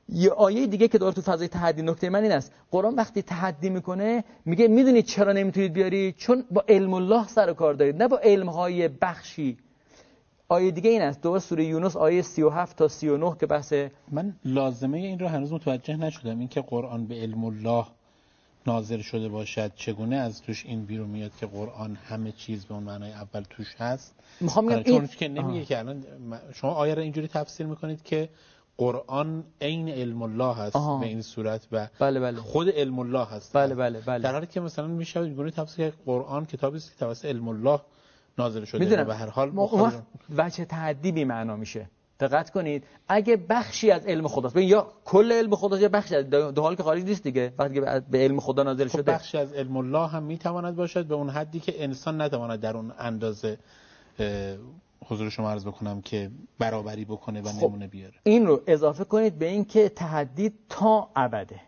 [0.08, 2.52] یه آیه دیگه که داره تو فضای تحدی نکته من این است.
[2.70, 7.74] قرآن وقتی تحدی می‌کنه میگه می‌دونید چرا نمی‌تونید بیاری چون با علم الله سر کار
[7.74, 9.58] دارید نه با علم های بخشی.
[10.50, 11.22] آیه دیگه این است.
[11.22, 13.74] دوباره سوره یونس آیه 37 تا 39 که بحث
[14.12, 16.38] من لازمه این رو هنوز متوجه نشدم.
[16.38, 17.86] اینکه قرآن به علم الله
[18.66, 22.82] ناظر شده باشد چگونه؟ از توش این بیرون میاد که قرآن همه چیز به اون
[22.82, 24.14] معنای اول توش هست.
[24.40, 25.64] می‌خوام بگم آره، چون این که نمیگه.
[25.64, 26.04] که الان
[26.54, 28.28] شما آیه رو اینجوری تفسیر می‌کنید که
[28.78, 30.98] قرآن عین علم الله هست آها.
[30.98, 32.40] به این صورت و بله بله.
[32.40, 33.56] خود علم الله هست.
[33.56, 34.22] بله بله بله.
[34.22, 37.80] در حالی که مثلا میشه اینگونه تفسیر که قرآن کتابی است که توسط علم الله
[38.38, 39.04] نازل شده می‌دونم.
[39.04, 40.02] به هر حال وقت
[40.36, 41.86] وجه تعدی بی معنا میشه.
[42.20, 42.84] دقت کنید.
[43.08, 46.74] اگه بخشی از علم خداست ببین یا کل علم خداست یا بخشی از در حال
[46.76, 47.52] که خارج نیست دیگه.
[47.58, 47.80] وقتی که
[48.10, 49.12] به- علم خدا نازل خب شده.
[49.12, 51.06] بخشی از علم الله هم می‌تواند باشد.
[51.06, 53.58] به اون حدی که انسان نتواند در اون اندازه
[55.06, 57.64] حضور شما عرض بکنم که برابری بکنه و خب.
[57.66, 58.14] نمونه بیاره.
[58.22, 61.60] این رو اضافه کنید به اینکه تحدی تا ابده.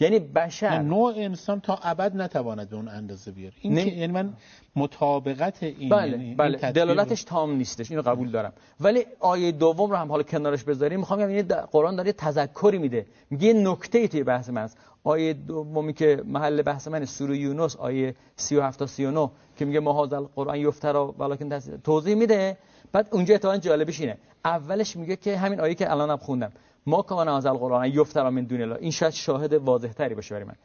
[0.00, 3.54] یعنی نه، بشر نوع انسان تا ابد نتواند به اون اندازه بیاره.
[3.60, 4.32] این که یعنی من
[4.76, 6.72] مطابقت این بله یعنی این بله.
[6.72, 7.90] دلالتش تام نیستش.
[7.90, 8.52] اینو قبول دارم.
[8.80, 11.00] ولی آیه دوم رو هم حالا کنارش بذاریم.
[11.00, 13.06] می‌خوام بگم یعنی قرآن داره تذکری میده.
[13.30, 17.76] میگه یه نکته توی بحث من است آیه دومی که محل بحث من سوره یونس
[17.76, 22.56] آیه 37 تا 39 که میگه مهاذ القرآن یفترا ولکن توضیح میده.
[22.92, 24.18] بعد اونجا اتفاقا جالبش اینه.
[24.44, 26.52] اولش میگه که همین آیه که الانم خوندم.
[26.86, 28.76] ما کان هذا القرآن یفترا من دون الله.
[28.80, 30.56] این شاید شاهد واضح تری باشه برای من.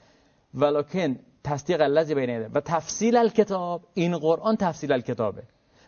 [0.53, 5.43] ولکن تصدیق الذی بین و تفصیل الکتاب این قرآن تفصیل الکتابه.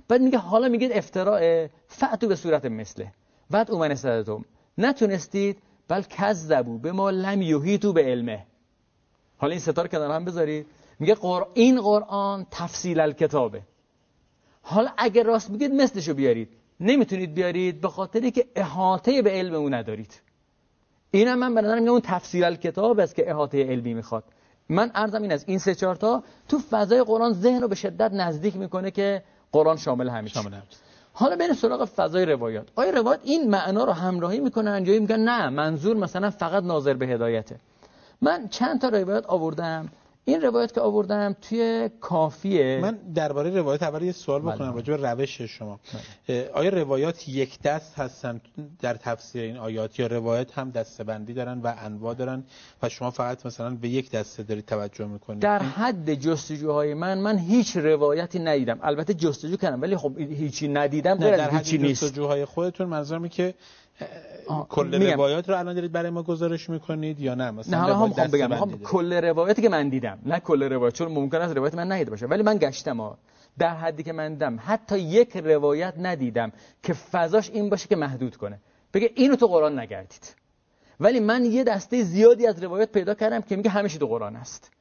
[0.08, 3.12] بعد میگه حالا میگید افتراء فعتو به صورت مثله.
[3.50, 4.46] بعد اومن استدتم
[4.78, 5.58] نتونستید
[5.88, 8.46] بل کذبو به ما لم یحیطوا به علمه.
[9.38, 10.68] حالا این ستاره کنار هم بذارید.
[11.00, 11.44] میگه قر...
[11.54, 13.62] این قرآن تفصیل الکتابه.
[14.62, 16.50] حالا اگر راست میگید مثلشو بیارید.
[16.80, 20.22] نمی‌تونید بیارید به خاطری که احاطه به علم اون ندارید.
[21.12, 24.24] اینم من به نظرم اون تفسیر الکتاب است که احاطه علمی می‌خواد.
[24.70, 28.12] من ارزم این از این سه چهار تا تو فضای قرآن ذهن رو به شدت
[28.14, 30.52] نزدیک می‌کنه که قرآن شامل همه شامل
[31.14, 32.68] حالا بریم سراغ فضای روایات.
[32.76, 37.08] آیا روایات این معنا رو همراهی می‌کنه انجایی میگن نه منظور مثلا فقط ناظر به
[37.08, 37.56] هدایته.
[38.22, 39.90] من چند تا روایت آوردم.
[40.26, 42.80] این روایت که آوردم توی کافیه.
[42.82, 44.72] من درباره روایت اول یه سوال بکنم بله.
[44.72, 45.80] راجع به روش شما.
[46.28, 46.50] بله.
[46.54, 48.42] آیا روایات یک دست هستن
[48.80, 52.44] در تفسیر این آیات یا روایت هم دسته بندی دارن و انواع دارن
[52.84, 57.38] و شما فقط مثلا به یک دسته دارید توجه می‌کنید؟ در حد جستجوهای من من
[57.38, 58.80] هیچ روایتی ندیدم.
[58.82, 62.04] البته جستجو کردم ولی خب هیچی ندیدم در هیچی نیست.
[62.04, 63.54] جستجوهای خودتون منظورم که
[64.70, 68.36] کل روایات رو الان دارید برای ما گزارش می‌کنید یا نه؟ مثلا نه هم خب
[68.36, 71.92] بگم هم کل روایاتی که من دیدم نه کل روایت چون ممکن است روایت من
[71.92, 73.18] ندیده باشه ولی من گشتم ها.
[73.58, 76.52] در حدی که من دیدم حتی یک روایت ندیدم
[76.84, 78.60] که فضاش این باشه که محدود کنه.
[78.94, 80.36] بگه اینو تو قرآن نگردید.
[81.00, 84.72] ولی من یه دسته زیادی از روایت پیدا کردم که میگه همیشه تو قرآن است.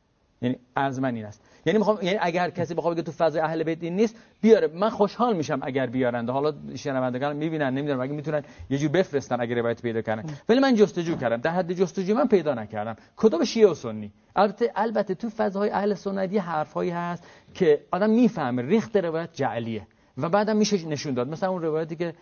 [0.43, 1.41] یعنی از من این است.
[1.67, 4.67] یعنی می‌خوام یعنی اگر کسی بخواد بگه تو فضای اهل بیت این نیست بیاره.
[4.75, 9.57] من خوشحال میشم اگر بیارند حالا شنوندگان می‌بینن نمی‌دونم اگه می‌تونن یه جور بفرستن اگر
[9.57, 11.37] روایت پیدا کنن ولی من جستجو کردم.
[11.37, 12.97] در حد جستجو من پیدا نکردم.
[13.17, 18.11] کتاب شیعه و سنی؟ البته البته تو فضای اهل سنت یه حرفایی هست که آدم
[18.11, 18.63] می‌فهمه.
[18.63, 19.87] ریخت روایت جعلیه.
[20.19, 21.29] و بعدم میشه نشون داد.
[21.29, 22.15] مثلا اون روایتی که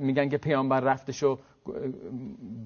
[0.00, 1.38] میگن که پیامبر رفتشو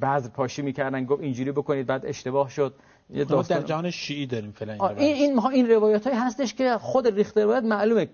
[0.01, 2.75] بعض پاشی می‌کردن گفت اینجوری بکنید بعد اشتباه شد.
[3.11, 7.39] یه در جهان شیعی داریم فعلا این این این روایت های هستش که خود ریخت
[7.39, 8.09] روایت معلومه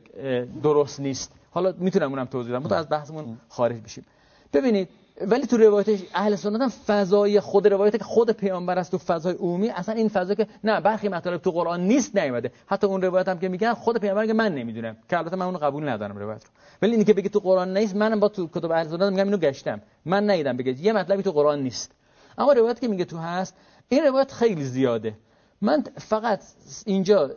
[0.63, 1.33] درست نیست.
[1.51, 2.69] حالا می‌تونم اونم توضیح بدم.
[2.69, 4.05] تو از بحثمون خارج بشیم.
[4.53, 4.89] ببینید
[5.27, 9.35] ولی تو روایت اهل سنت هم فضای خود روایت که خود پیامبر است تو فضای
[9.35, 12.51] عمومی اصلا این فضا که نه برخی مطالب تو قرآن نیست نیومده.
[12.67, 15.59] حتی اون روایت هم که میگن خود پیامبر که من نمی‌دونم که البته من اونو
[15.59, 16.51] قبول ندارم روایت رو.
[16.83, 19.37] ولی اینی که بگی تو قرآن نیست منم با تو کتب اهل سنت میگم اینو
[19.37, 19.81] گشتم.
[20.05, 20.81] من ندیدم بگید.
[20.81, 21.93] یه مطلبی تو قرآن نیست.
[22.39, 23.55] اما روایت که میگه تو هست
[23.93, 25.17] این روایت خیلی زیاده.
[25.61, 26.45] من فقط
[26.87, 27.31] اینجا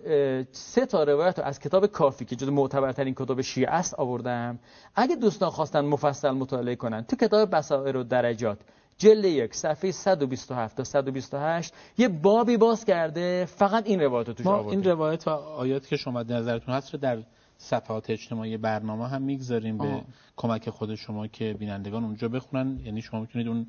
[0.51, 4.59] سه تا روایت از کتاب کافی که جز معتبرترین کتاب شیعه است آوردم.
[4.95, 8.57] اگه دوستان خواستن مفصل مطالعه کنن تو کتاب بصائر و درجات
[8.97, 14.47] جلد یک صفحه 127 تا 128 یه بابی باز کرده فقط این روایت رو توش
[14.47, 17.23] آورده این روایت و آیات که شما نظرتون هست رو در
[17.57, 20.01] صفحات اجتماعی برنامه هم می‌گذاریم به
[20.37, 22.79] کمک خود شما که بینندگان اونجا بخونن.
[22.85, 23.67] یعنی شما می‌تونید اون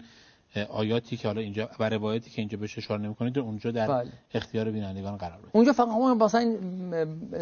[0.62, 4.11] آیاتی که حالا اینجا و روایتی که اینجا بهش اشاره نمی‌کنید اونجا در بله.
[4.34, 6.57] اختیار بینندگان قرار بدید اونجا فقط اون مثلا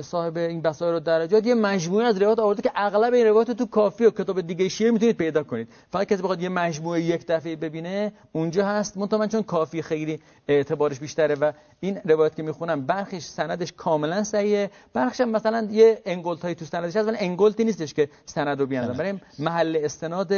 [0.03, 3.67] صاحب این بصائر و درجات یه مجموعه از روایات آورده که اغلب این روایات تو
[3.67, 5.69] کافی و کتاب دیگه شیعه می‌تونید پیدا کنید.
[5.91, 8.97] فقط کسی بخواد یه مجموعه یک دفعه ببینه اونجا هست.
[8.97, 14.71] من چون کافی خیلی اعتبارش بیشتره و این روایت که می‌خونم برخش سندش کاملا صحیحه.
[14.93, 19.15] برخش مثلا یه انگلت تو سندش هست ولی انگلتی نیستش که سند رو بیان برای
[19.39, 20.33] محل استناد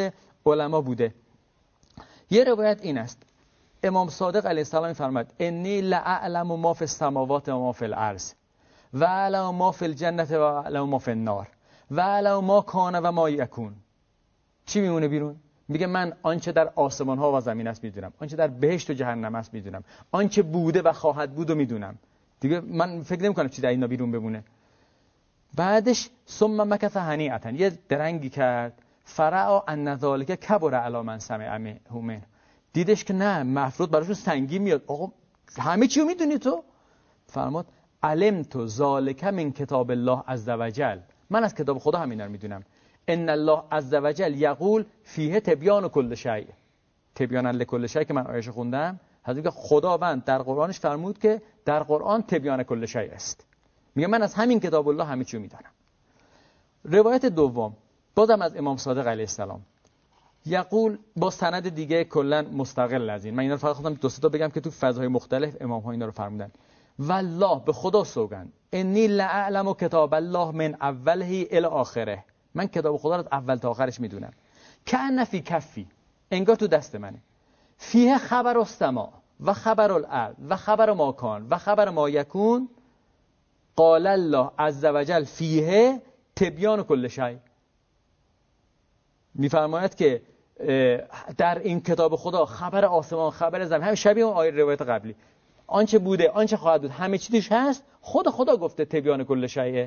[0.46, 1.14] علما بوده.
[2.30, 3.22] یه روایت این است.
[3.82, 8.32] امام صادق علیه السلام فرمود انی لعلم ما فی السماوات و ما فی الارض
[8.94, 11.48] و علم ما فی الجنت و علم ما فی النار
[11.90, 13.74] و علم ما کان و ما یکون.
[14.66, 15.36] چی میمونه بیرون؟
[15.68, 19.34] میگه من آنچه در آسمان ها و زمین است می‌دونم آنچه در بهشت و جهنم
[19.34, 21.98] است می‌دونم آنچه بوده و خواهد بود و می‌دونم.
[22.40, 24.44] دیگه من فکر نمی کنم چی در اینا بیرون بمونه.
[25.56, 28.82] بعدش ثم مکث هنیئتا یه درنگی کرد.
[29.04, 31.48] فرع ان ذالک کبر علی من سمع
[32.72, 34.84] دیدش که نه مفروض براشون سنگین میاد.
[34.86, 35.12] آقا
[35.58, 36.64] همه چی رو می‌دونی تو؟
[37.26, 37.66] فرمود
[38.02, 40.98] علم تو ذالک من کتاب الله عز وجل
[41.30, 42.62] من از کتاب خدا همین رو می‌دونم.
[43.08, 46.46] ان الله عز وجل یقول فیه تبیان کل شیء.
[47.14, 49.00] تبیان لکل شیء که من آیش خوندم.
[49.24, 53.46] حضرت خداوند در قرآنش فرمود که در قرآن تبیان کل شیء است.
[53.94, 55.72] میگه من از همین کتاب الله همه چی می‌دونم
[56.84, 57.76] روایت دوم.
[58.14, 59.60] بازم از امام صادق علیه السلام.
[60.46, 64.48] یقول با سند دیگه کلا مستقل از من اینا رو فقط خودم دو تا بگم
[64.48, 66.50] که تو فضای مختلف امام ها اینا رو فرمودن.
[66.98, 68.52] والله به خدا سوگند.
[68.72, 72.24] انی لعلم کتاب الله من اوله الی آخره.
[72.54, 74.32] من کتاب خدا رو از اول تا آخرش می‌دونم.
[74.86, 75.86] که فی کفی.
[76.30, 77.18] انگار تو دست منه.
[77.78, 82.68] فیه خبر السما و خبر الارض و خبر ماکان و خبر ما یکون.
[83.76, 86.02] قال الله عز وجل فیه
[86.36, 87.38] تبیان کل شی.
[89.34, 90.22] میفرماید که
[91.38, 95.14] در این کتاب خدا خبر آسمان خبر زمین همه شبیه اون آیه روایت قبلی.
[95.66, 97.84] آنچه بوده آنچه خواهد بود همه چی توش هست.
[98.00, 99.86] خود خدا گفته تبیان کل شیء.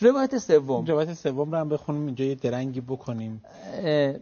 [0.00, 0.86] روایت سوم.
[0.86, 3.42] روایت سوم رو هم بخونیم اینجا یه درنگی بکنیم.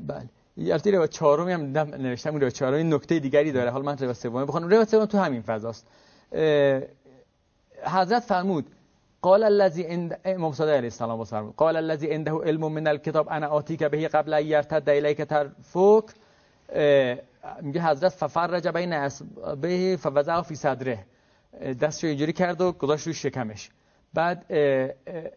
[0.07, 0.29] بله.
[0.59, 3.70] البته روایت چهارمی هم نوشتم روایت چهارمی نکته دیگری داره.
[3.70, 4.68] حالا من روایت سومی بخونم.
[4.68, 5.87] روایت سوم تو همین فضاست.
[7.83, 8.66] حضرت فرمود
[9.23, 13.47] قال الذي عند امام صادق علیه السلام فرمود قال الذي عنده علم من الكتاب انا
[13.47, 16.05] آتیک به قبل ان يرتد الیک ترفک
[17.62, 19.09] میگه حضرت ففرج بین
[19.61, 20.99] به فوضع فی صدره.
[21.81, 23.71] دستشو اینجوری کرد و گذاشت روی شکمش.
[24.14, 24.53] بعد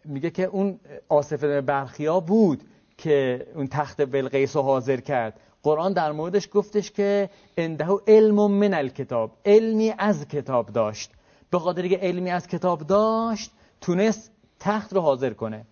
[0.04, 2.64] میگه که اون آصف برخیا بود
[2.98, 5.40] که اون تخت بلقیس رو حاضر کرد.
[5.62, 11.10] قرآن در موردش گفتش که انده علم من الکتاب علمی از کتاب داشت.
[11.50, 13.50] به خاطر علمی از کتاب داشت
[13.80, 15.64] تونست تخت رو حاضر کنه.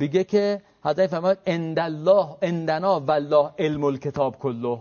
[0.00, 4.78] بگه که حضرت فرمود اند الله اندنا والله علم الکتاب کله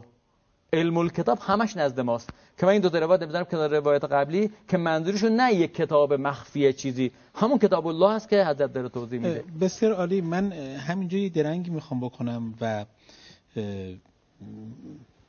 [0.73, 2.29] علم الکتاب همش نزد ماست.
[2.57, 6.73] که من این دو روایت بذارم که روایت قبلی که منظورشون نه یک کتاب مخفی
[6.73, 7.11] چیزی.
[7.35, 9.43] همون کتاب الله هست که حضرت داره توضیح میده.
[9.61, 10.21] بسیار عالی.
[10.21, 12.85] من همینجا یه درنگی می‌خوام بکنم و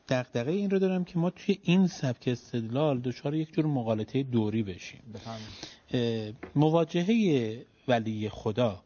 [0.09, 4.63] دقدقه این رو دارم که ما توی این سبک استدلال دچار یک جور مقالطه دوری
[4.63, 5.01] بشیم.
[6.55, 8.83] مواجهه ولی خدا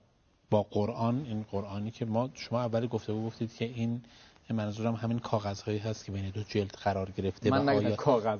[0.50, 4.02] با قرآن این قرآنی که ما شما اول گفته بود گفتید که این
[4.50, 7.68] منظورم همین کاغذهایی هست که بین دو جلد قرار گرفته من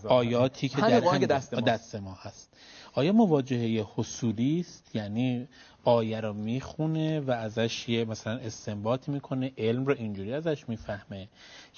[0.04, 2.56] و آیاتی که در هم دست, دست ما هست.
[2.92, 5.48] آیا مواجهه حصولی است؟ یعنی
[5.84, 11.28] آیه رو می‌خونه و ازش یه مثلا استنباط می‌کنه علم رو اینجوری ازش می‌فهمه.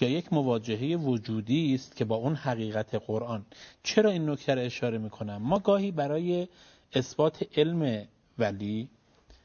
[0.01, 3.47] یا یک مواجهه وجودی است که با اون حقیقت قرآن.
[3.83, 6.49] چرا این نکته رو اشاره می‌کنم؟ ما گاهی برای
[6.97, 8.07] اثبات علم
[8.39, 8.89] ولی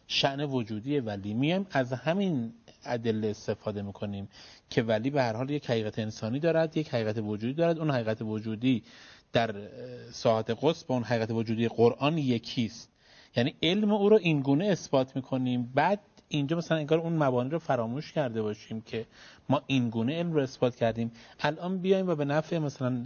[0.08, 1.34] شعن وجودی ولی.
[1.34, 2.54] میایم از همین
[2.86, 4.30] ادله استفاده می‌کنیم
[4.70, 7.80] که ولی به هر حال یک حقیقت انسانی دارد یک حقیقت وجودی دارد.
[7.80, 8.84] اون حقیقت وجودی
[9.34, 9.56] در
[10.12, 12.90] ساعت قدس با اون حقیقت وجودی قرآن یکیست.
[13.36, 15.72] یعنی علم او رو اینگونه اثبات می‌کنیم.
[15.76, 19.06] بعد اینجا مثلا انگار اون مبانی رو فراموش کرده باشیم که
[19.50, 21.12] ما اینگونه علم رو اثبات کردیم.
[21.40, 23.06] الان بیایم و به نفع مثلا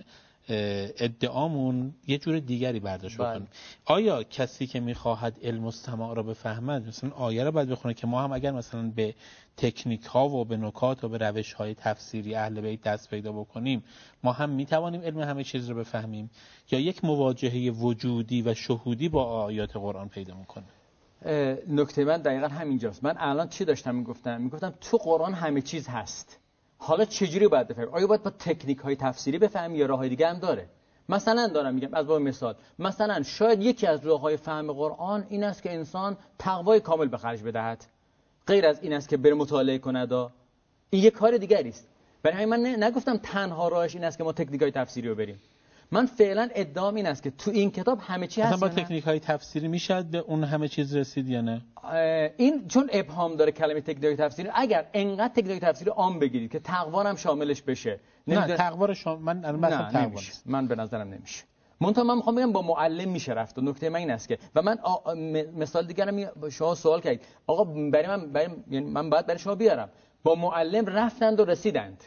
[0.49, 3.29] ادعامون یه جور دیگری برداشت بله.
[3.29, 3.47] بکنیم
[3.85, 8.07] آیا کسی که می‌خواهد علم و سماع را بفهمد مثلا آیه رو باید بخونه که
[8.07, 9.15] ما هم اگر مثلا به
[9.57, 13.83] تکنیک ها و به نکات و به روش های تفسیری اهل بیت دست پیدا بکنیم
[14.23, 16.29] ما هم می‌توانیم علم همه چیز رو بفهمیم؟
[16.71, 20.69] یا یک مواجهه وجودی و شهودی با آیات قرآن پیدا می‌کنیم
[21.69, 23.03] نکته من دقیقا همینجاست.
[23.03, 26.39] من الان چی داشتم می‌گفتم؟ می‌گفتم تو قرآن همه چیز هست.
[26.77, 30.39] حالا چجوری باید بفهمیم؟ آیا باید با تکنیک های تفسیری بفهمیم یا راه دیگه هم
[30.39, 30.69] داره؟
[31.09, 35.43] مثلا دارم میگم از با مثال مثلا شاید یکی از راه های فهم قرآن این
[35.43, 37.85] است که انسان تقوای کامل به خرج بدهد.
[38.47, 40.13] غیر از این است که بره مطالعه کند
[40.89, 41.87] این یک کار دیگری است.
[42.23, 45.39] برای من نگفتم تنها راهش این است که ما تکنیک های تفسیری رو بریم.
[45.91, 49.19] من فعلا ادعام این است که تو این کتاب همه چی هست با تکنیک های
[49.19, 51.61] تفسیری میشه به اون همه چیز رسید یا نه؟
[52.37, 57.03] این چون ابهام داره کلمه تکنیک تفسیری اگر انقدر تکنیک تفسیری عام بگیرید که تقوا
[57.03, 59.21] هم شاملش بشه نه تقوا شام...
[59.21, 59.51] من نه.
[60.45, 61.43] من به نظرم نمیشه.
[61.81, 63.57] منتها من می‌خوام بگم با معلم میشه رفت.
[63.57, 65.13] و نکته من این است که و من آ...
[65.57, 67.21] مثال دیگه شما سوال کردید.
[67.47, 68.47] آقا برای من برای...
[68.69, 69.89] یعنی من باید برای شما بیارم.
[70.23, 72.03] با معلم رفتند و رسیدند.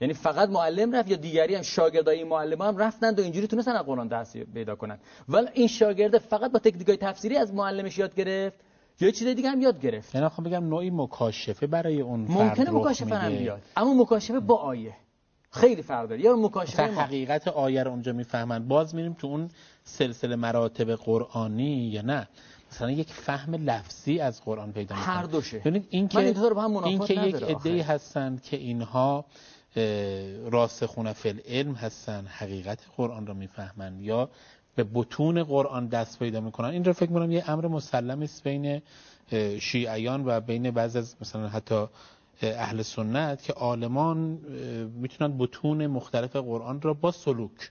[0.00, 3.86] یعنی فقط معلم رفت یا دیگری هم شاگردای معلم هم رفتند و اینجوری تونستن از
[3.86, 4.98] قرآن درس پیدا کنن.
[5.28, 8.56] ولی این شاگرد فقط با تکنیکای تفسیری از معلمش یاد گرفت
[9.00, 13.14] یا چیز دیگه هم یاد گرفت؟ یعنی خب بگم نوعی مکاشفه برای اون ممکنه مکاشفه
[13.14, 13.62] هم بیاد.
[13.76, 14.94] اما مکاشفه با آیه.
[15.50, 16.20] خیلی فرق داره.
[16.20, 18.68] یا مکاشفه حقیقت آیه رو اونجا می‌فهمن.
[18.68, 19.50] باز میریم تو اون
[19.84, 22.28] سلسله مراتب قرآنی یا نه؟
[22.72, 25.14] مثلا یک فهم لفظی از قرآن پیدا می‌کنه.
[25.14, 25.58] هر دوشه.
[25.58, 26.18] ببینید این که
[26.84, 29.24] این که یک عده‌ای هستند که اینها
[30.50, 34.30] راسخون فل علم هستن حقیقت قرآن رو می‌فهمن یا
[34.74, 36.68] به بتون قرآن دست پیدا می‌کنن.
[36.68, 38.82] این رو فکر می‌کنم یه امر مسلم است بین
[39.60, 41.86] شیعیان و بین بعض از مثلا حتی
[42.42, 44.18] اهل سنت که عالمان
[44.94, 47.70] می‌تونن بتون مختلف قرآن را با سلوک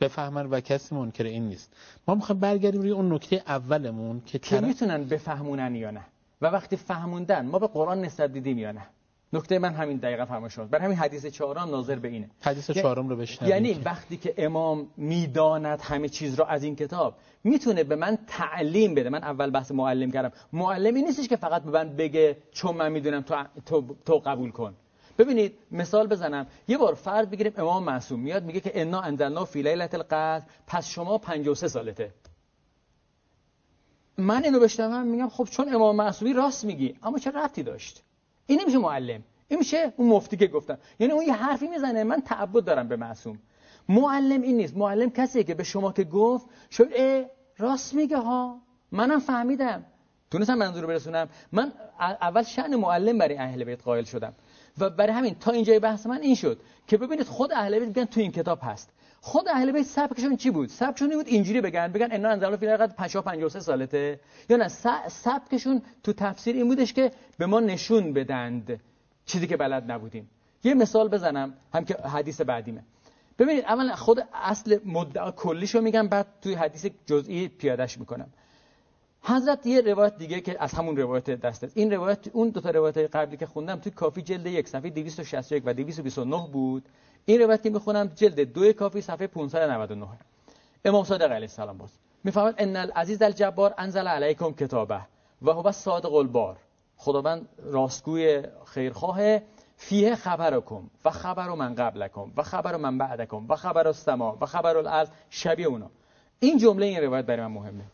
[0.00, 1.72] بفهمن و کسی منکر این نیست.
[2.08, 6.04] ما می‌خوایم برگردیم روی اون نکته اولمون که, که می‌تونن بفهمونن یا نه.
[6.40, 8.82] و وقتی فهموندن ما به قرآن نسبت دیدیم یا نه.
[9.36, 12.30] نکته من همین دقیقا فرما شد برای همین حدیث چهارم ناظر به اینه.
[12.40, 13.54] حدیث چهارم رو بشنوید.
[13.54, 17.14] یعنی وقتی که امام می‌داند همه چیز رو از این کتاب
[17.44, 19.08] می‌تونه به من تعلیم بده.
[19.08, 20.32] من اول بحث معلم کردم.
[20.52, 24.74] معلمی نیستش که فقط به من بگه چون من می‌دونم تو, تو, تو قبول کن.
[25.18, 26.46] ببینید مثال بزنم.
[26.68, 30.88] یه بار فرض بگیریم امام معصوم میاد میگه که انا انزلنا فی لیلة القدر پس
[30.88, 32.12] شما 53 سالته.
[34.18, 38.02] من اینو بشنوم میگم خب چون امام معصومی راست میگی اما چه ربطی داشت؟
[38.46, 39.22] این نمیشه معلم.
[39.48, 40.78] این میشه اون مفتی که گفتم.
[40.98, 43.38] یعنی اون یه حرفی می‌زنه من تعبد دارم به معصوم.
[43.88, 44.76] معلم این نیست.
[44.76, 46.88] معلم کسیه که به شما که گفت شد
[47.58, 48.60] راست میگه ها.
[48.92, 49.84] منم فهمیدم.
[50.30, 51.28] تونستم منظور برسونم.
[51.52, 54.32] من اول شأن معلم برای اهل بیت قائل شدم.
[54.78, 58.04] و برای همین تا اینجای بحث من این شد که ببینید خود اهل بیت میگن
[58.04, 58.90] تو این کتاب هست.
[59.20, 62.94] خود اهل بیت سبکشون چی بود؟ سبکشون بود اینجوری بگن بگن انا انزل فی القد
[62.94, 64.20] 50 53 سالته.
[64.48, 64.68] یا نه
[65.08, 68.80] سبکشون تو تفسیر این بودش که به ما نشون بدند
[69.26, 70.30] چیزی که بلد نبودیم.
[70.64, 72.84] یه مثال بزنم هم که حدیث بعدیمه.
[73.38, 78.28] ببینید اولا خود اصل مدعا کلیشو میگم بعد توی حدیث جزئی پیادش می‌کنم.
[79.22, 81.76] حضرت یه روایت دیگه که از همون روایت دست است.
[81.76, 85.62] این روایت اون دو تا روایت قبلی که خوندم توی کافی جلد یک صفحه 261
[85.66, 86.88] و 229 بود.
[87.28, 90.06] این روایت که می‌خونم جلد دو کافی صفحه 599
[90.84, 91.90] امام صادق علیه السلام باز.
[92.24, 95.00] می‌فهمد ان العزیز الجبار انزل علیکم کتابه
[95.42, 96.56] و هو صادق البار.
[96.96, 99.38] خداوند راستگوی خیرخواه
[99.76, 104.76] فیه خبرکم و خبر من قبلکم و خبر من بعدکم و خبر السما و خبر
[104.76, 105.90] الارض شبیه اونا.
[106.40, 107.84] این جمله این روایت برای من مهمه.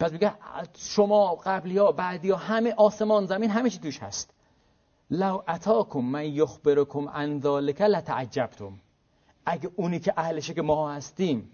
[0.00, 0.32] پس میگه
[0.76, 4.30] شما قبلی ها بعدی ها همه آسمان زمین همه چی توش هست.
[5.12, 8.80] لو اتاکم من یخبرکم عن ذالک لتعجبتم.
[9.46, 11.50] اگه اونی که اهلشه که ما هستیم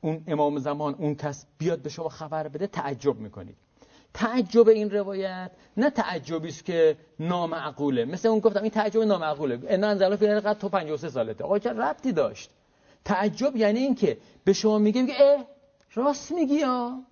[0.00, 3.56] اون امام زمان اون کس بیاد به شما خبر بده تعجب می‌کنید.
[4.14, 8.04] تعجب این روایت نه تعجبی است که نامعقوله.
[8.04, 9.60] مثل اون گفتم این تعجب نامعقوله.
[9.68, 11.44] ان انزل فی قد تو 53 سالته.
[11.44, 12.50] آقا چه ربطی داشت؟
[13.04, 15.46] تعجب یعنی این که به شما میگه میگه
[15.94, 17.02] راست میگی یا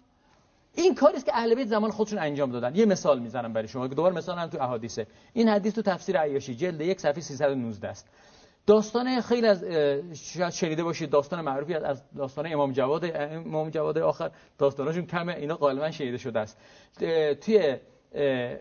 [0.79, 2.77] این کاری که اهل بیت زمان خودشون انجام دادن.
[2.77, 5.07] یه مثال می‌زنم برای شما دوباره مثال هم تو احادیثه.
[5.33, 8.09] این حدیث تو تفسیر عیاشی جلد یک صفحه 319 است.
[8.67, 9.65] داستان خیلی از
[10.15, 14.31] شاید شنیده باشید داستان معروفی از داستان امام جواد امام جواد آخر.
[14.59, 16.59] داستاناشون کمه اینا غالبا شنیده شده است.
[17.41, 17.77] توی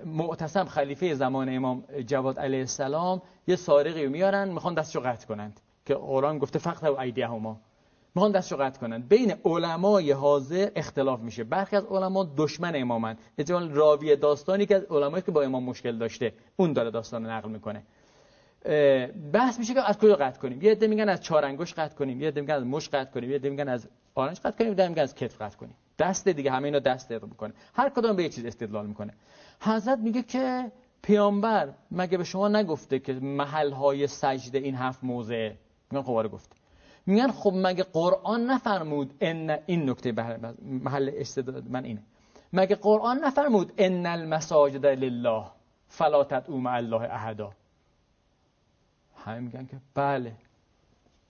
[0.05, 5.59] معتصم خلیفه زمان امام جواد علیه السلام یه سارقی میارن می‌خوان دستشو قطع کنند.
[5.85, 7.61] که قرآن گفته فقط و ایدیهما.
[8.15, 11.43] می‌خوان دستشو قطع کنند بین علمای حاضر اختلاف میشه.
[11.43, 13.17] برخی از علما دشمن امامن.
[13.37, 17.49] اجال راوی داستانی که از علمایی که با امام مشکل داشته اون داره داستان نقل
[17.49, 17.83] می‌کنه.
[19.33, 20.61] بحث میشه که از کجا قطع کنیم.
[20.61, 22.21] یه عده میگن از چهار انگشت قطع کنیم.
[22.21, 23.29] یه عده میگن از مش قطع کنیم.
[23.29, 24.79] یه عده میگن از آرنج قطع کنیم.
[24.79, 25.75] یه میگن از کتف قطع کنیم.
[25.99, 27.53] دست دیگه همه اینا دست رو می‌کنه.
[27.73, 29.13] هر کدوم به یه چیز استدلال می‌کنه.
[29.61, 35.51] حضرت میگه که پیامبر مگه به شما نگفته که محل های سجده این هفت موضع؟
[35.91, 36.56] میگن خب آره گفته.
[37.07, 40.11] میگن خب مگه قرآن نفرمود ان این نکته
[40.61, 42.03] محل استدلال من اینه.
[42.53, 45.45] مگه قرآن نفرمود ان المساجد لله
[45.87, 47.51] فلا تدعوا مع الله احدا؟
[49.15, 50.33] همه میگن که بله.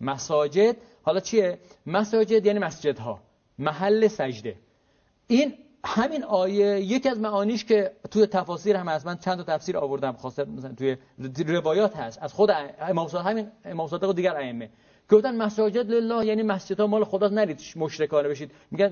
[0.02, 3.20] مساجد حالا چیه؟ مساجد یعنی مسجدها.
[3.60, 4.56] محل سجده.
[5.28, 5.54] این
[5.86, 9.06] همین آیه یکی از معانیش که توی تفاسیر هم هست.
[9.06, 10.98] من چند تا تفسیر آوردم خاصه مثلا توی
[11.48, 12.20] روایات هست.
[12.22, 12.50] از خود
[12.80, 14.70] امام صادق همین امام صادق و دیگر ائمه.
[15.10, 18.52] گفتن مساجد لله یعنی مسجد ها مال خدا نرید مشرکانه بشید.
[18.72, 18.92] میگن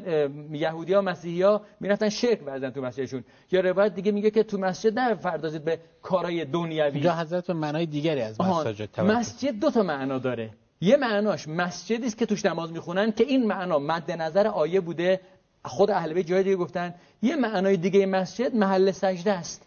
[0.52, 3.24] یهودی ها مسیحی ها می‌رفتن شرک ورزن تو مسجدشون.
[3.52, 6.92] یا روایت دیگه میگه که تو مسجد نه فردازید به کارهای دنیوی.
[6.92, 10.50] اینجا حضرت به معنای دیگری از مساجد مسجد دو تا معنا داره.
[10.82, 15.22] یه معناش مسجدی است که توش نماز می‌خونن که این معنا مد نظر آیه بوده.
[15.66, 16.94] خود اهل بیت جای دیگه گفتن.
[17.22, 19.62] یه معنای دیگه مسجد محل سجده است.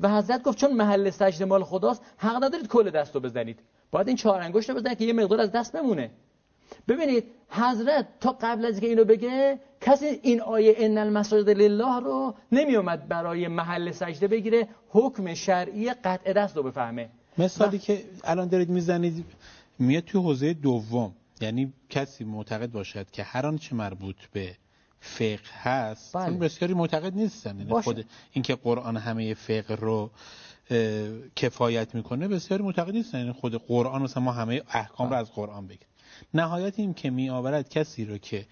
[0.00, 3.58] و حضرت گفت چون محل سجده مال خداست حق ندارید کل دستو بزنید.
[3.90, 6.10] باید این چهار انگشت رو بزنید که یه مقدار از دست بمونه
[6.88, 12.34] ببینید حضرت تا قبل از که اینو بگه کسی این آیه ان المساجد لله رو
[12.52, 17.08] نمیومد برای محل سجده بگیره حکم شرعی قطع دست رو بفهمه.
[17.38, 19.24] مثالی که الان دارید می‌زنید
[19.78, 21.14] میاد توی حوزه دوم.
[21.40, 24.56] یعنی کسی معتقد باشد که هر آنچه مربوط به
[25.00, 26.36] فقه هست بله.
[26.36, 27.58] بسیاری معتقد نیستن.
[27.58, 30.10] یعنی خود اینکه قرآن همه فقه رو
[31.36, 33.18] کفایت می‌کنه بسیاری معتقد نیستن.
[33.18, 35.88] یعنی خود قرآن مثلا ما همه احکام رو از قرآن بگیریم.
[36.34, 38.46] نهایت این که می آورد کسی رو که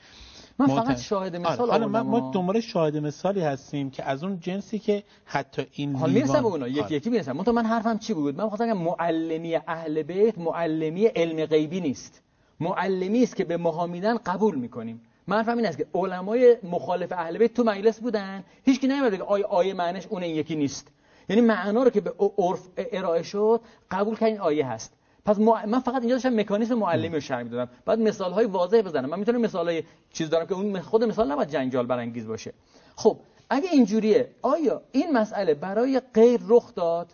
[0.58, 4.78] من فقط شاهد آره، مثال آره ما دنبال شاهد مثالی هستیم که از اون جنسی
[4.78, 6.68] که حتی این حالا می‌رسم به اونا.
[6.68, 11.46] یکی یکی می‌رسم من من حرفم چی بود؟ من خواستم معلمی اهل بیت معلمی علم
[11.46, 12.22] غیبی نیست.
[12.60, 15.00] معلمی است که به ماها میدن قبول می‌کنیم.
[15.26, 18.44] من حرفم این است که علمای مخالف اهل بیت تو مجلس بودن.
[18.64, 20.88] هیچ کی نمیاد که آیه آیه معنیش اون یکی نیست.
[21.28, 23.60] یعنی معنا رو که به عرف ارائه شد
[23.90, 24.92] قبول کردن آیه هست.
[25.24, 27.72] پس من فقط اینجا داشتم مکانیزم معلمی رو شرح می‌دادم.
[27.84, 29.08] بعد مثال های واضح بزنم.
[29.08, 32.52] من می‌تونم مثال های چیز دارم که اون خود مثال نباید جنجال برانگیز باشه.
[32.96, 33.18] خب
[33.50, 37.12] اگه اینجوریه آیا این مسئله برای غیر رخ داد؟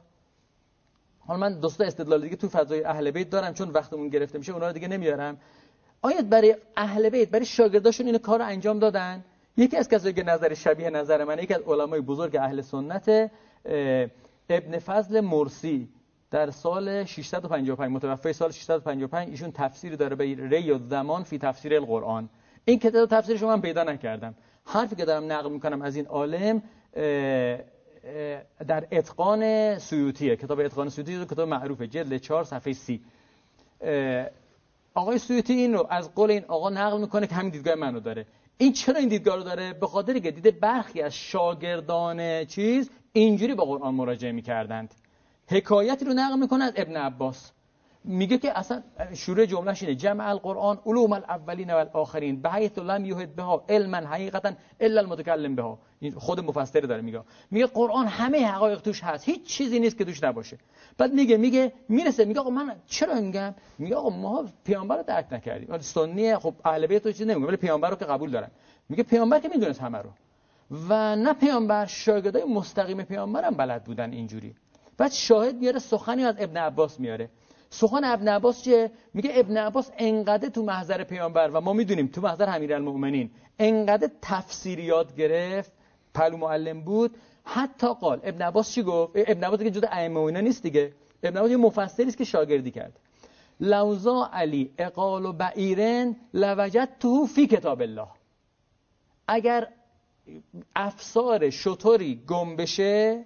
[1.26, 4.66] حالا من دوستا استدلال دیگه تو فضای اهل بیت دارم چون وقتمون گرفته میشه اونا
[4.66, 5.36] رو دیگه نمیارم.
[6.02, 9.24] آیا برای اهل بیت برای شاگرداشون این کار انجام دادن؟
[9.56, 13.30] یکی از کسایی که نظر شبیه نظر من یکی از علمای بزرگ اهل سنت
[14.50, 15.88] ابن فضل مرسی
[16.30, 21.74] در سال 655 متوفی سال 655 ایشون تفسیری داره به ری و زمان فی تفسیر
[21.74, 22.28] القرآن.
[22.64, 24.34] این کتاب تفسیر شما من پیدا نکردم.
[24.64, 26.62] حرفی که دارم نقل می‌کنم از این عالم
[28.68, 30.36] در اتقان سیوطیه.
[30.36, 33.00] کتاب اتقان سیوطی کتاب معروفه جلد 4 صفحه 30
[34.94, 38.26] آقای سیوطی این رو از قول این آقا نقل می‌کنه که همین دیدگاه منو داره.
[38.58, 43.54] این چرا این دیدگاه رو داره؟ به خاطر که دیده برخی از شاگردان چیز اینجوری
[43.54, 44.94] با قرآن مراجعه می‌کردند.
[45.48, 47.52] حکایتی رو نقل می‌کنه از ابن عباس.
[48.04, 48.82] میگه که اصلا
[49.14, 49.94] شروع جملهش اینه.
[49.94, 55.78] جمع القرآن علوم الاولین و الاخرین حیث لم یهد بها علما حقیقتا الا المتکلم بها.
[56.16, 57.20] خود مفسر داره میگه.
[57.50, 59.28] میگه قرآن همه حقایق توش هست.
[59.28, 60.58] هیچ چیزی نیست که توش نباشه.
[60.98, 62.24] بعد میگه میگه می‌رسه.
[62.24, 65.68] میگه آقا من چرا میگم؟ میگه آقا ما پیامبر رو درک نکردیم.
[65.70, 67.46] ولی سنی خب اهل بیت تو چیز نمیگه.
[67.46, 68.50] ولی پیامبر رو که قبول دارن.
[68.88, 70.10] میگه پیامبر که می‌دونست همه رو.
[70.72, 74.54] و نه پیامبر شاگردای مستقیم پیامبر هم بلد بودن اینجوری.
[74.98, 77.30] بعد شاهد میاره سخنی از ابن عباس میاره.
[77.70, 82.20] سخن ابن عباس چه میگه ابن عباس انقدر تو محضر پیامبر و ما می‌دونیم تو
[82.20, 85.72] محضر امیرالمؤمنین انقدر تفسیریات گرفت
[86.14, 87.16] پلو معلم بود.
[87.44, 90.92] حتی قال ابن عباس چی گفت؟ ابن عباس که جدا ائمه اینا نیست دیگه.
[91.22, 92.98] ابن عباس یه مفسری است که شاگردی کرد.
[93.60, 98.08] لوزا علی اقال و بعیرن لوجد تو فی کتاب الله.
[99.28, 99.68] اگر
[100.76, 103.24] افسار شطوری گم بشه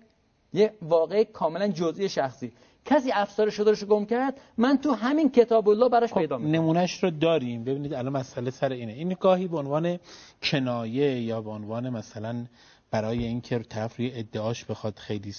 [0.52, 2.52] یه واقع کاملا جزئی شخصی.
[2.84, 6.54] کسی افسار شطورش رو گم کرد من تو همین کتاب الله براش خب پیدا می‌کنم.
[6.54, 7.64] نمونهش رو داریم.
[7.64, 8.92] ببینید الان مسئله سر اینه.
[8.92, 9.98] این گاهی به عنوان
[10.42, 12.46] کنایه یا به عنوان مثلا
[12.90, 15.34] برای اینکه طرف روی ادعاش بخواد خیلی.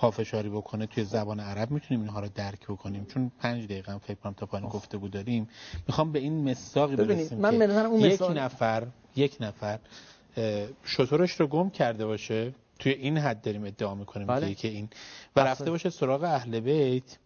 [0.00, 3.04] پافشاری بکنه توی زبان عرب می‌تونیم اینها رو درک بکنیم.
[3.04, 5.48] چون پنج دقیقه هم فکر کنم تا پایین گفته بود داریم.
[5.88, 8.86] می‌خوام به این مساقی برسیم من که اون یک نفر
[9.16, 9.78] یک نفر
[10.84, 12.54] شطورش رو گم کرده باشه.
[12.78, 14.54] توی این حد داریم ادعا می‌کنیم بله.
[14.54, 14.88] که این
[15.36, 17.18] و رفته باشه سراغ اهل بیت.